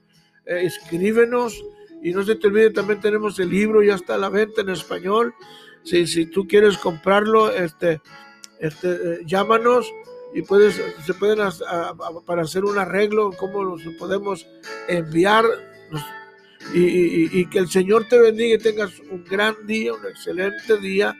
eh, 0.47 0.63
escríbenos 0.65 1.63
y 2.03 2.13
no 2.13 2.23
se 2.23 2.37
te 2.37 2.47
olvide, 2.47 2.71
también 2.71 3.01
tenemos 3.01 3.39
el 3.39 3.51
libro, 3.51 3.83
ya 3.83 3.97
está 3.97 4.15
a 4.15 4.19
la 4.19 4.31
venta 4.31 4.63
en 4.63 4.71
español. 4.71 5.35
Si, 5.85 6.07
si 6.07 6.25
tú 6.25 6.49
quieres 6.49 6.79
comprarlo, 6.79 7.51
este, 7.51 8.01
este, 8.63 8.91
eh, 8.93 9.21
llámanos 9.27 9.93
y 10.33 10.43
puedes, 10.43 10.81
se 11.05 11.15
pueden 11.15 11.41
para 12.25 12.43
hacer 12.43 12.65
un 12.65 12.79
arreglo, 12.79 13.33
cómo 13.33 13.65
los 13.65 13.83
podemos 13.99 14.47
enviar 14.87 15.45
y, 16.73 17.45
que 17.47 17.59
el 17.59 17.69
Señor 17.69 18.07
te 18.09 18.21
bendiga 18.21 18.55
y 18.55 18.59
tengas 18.59 19.01
un 19.11 19.25
gran 19.25 19.67
día, 19.67 19.93
un 19.93 20.07
excelente 20.07 20.79
día. 20.79 21.13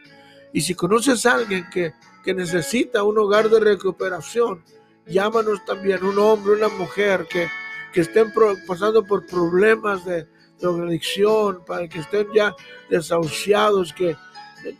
Y 0.53 0.61
si 0.61 0.73
conoces 0.73 1.25
a 1.25 1.33
alguien 1.33 1.69
que, 1.69 1.93
que 2.23 2.33
necesita 2.33 3.03
un 3.03 3.17
hogar 3.17 3.49
de 3.49 3.59
recuperación, 3.59 4.63
llámanos 5.05 5.65
también, 5.65 6.01
un 6.01 6.17
hombre, 6.19 6.53
una 6.53 6.69
mujer 6.69 7.27
que, 7.29 7.49
que 7.91 8.01
estén 8.01 8.33
pasando 8.65 9.03
por 9.05 9.27
problemas 9.27 10.05
de, 10.05 10.27
de 10.59 10.67
adicción, 10.67 11.63
para 11.65 11.89
que 11.89 11.99
estén 11.99 12.27
ya 12.33 12.55
desahuciados, 12.89 13.91
que, 13.91 14.15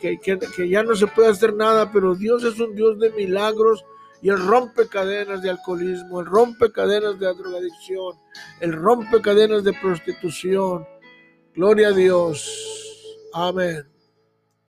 que, 0.00 0.68
ya 0.68 0.82
no 0.82 0.94
se 0.94 1.06
puede 1.06 1.28
hacer 1.28 1.54
nada, 1.54 1.90
pero 1.92 2.14
Dios 2.14 2.44
es 2.44 2.58
un 2.60 2.74
Dios 2.74 2.98
de 2.98 3.10
milagros 3.10 3.84
y 4.22 4.30
Él 4.30 4.38
rompe 4.38 4.88
cadenas 4.88 5.42
de 5.42 5.50
alcoholismo, 5.50 6.20
Él 6.20 6.26
rompe 6.26 6.72
cadenas 6.72 7.18
de 7.18 7.26
drogadicción, 7.34 8.16
Él 8.60 8.72
rompe 8.72 9.20
cadenas 9.20 9.64
de 9.64 9.72
prostitución. 9.74 10.86
Gloria 11.54 11.88
a 11.88 11.92
Dios. 11.92 12.50
Amén. 13.32 13.93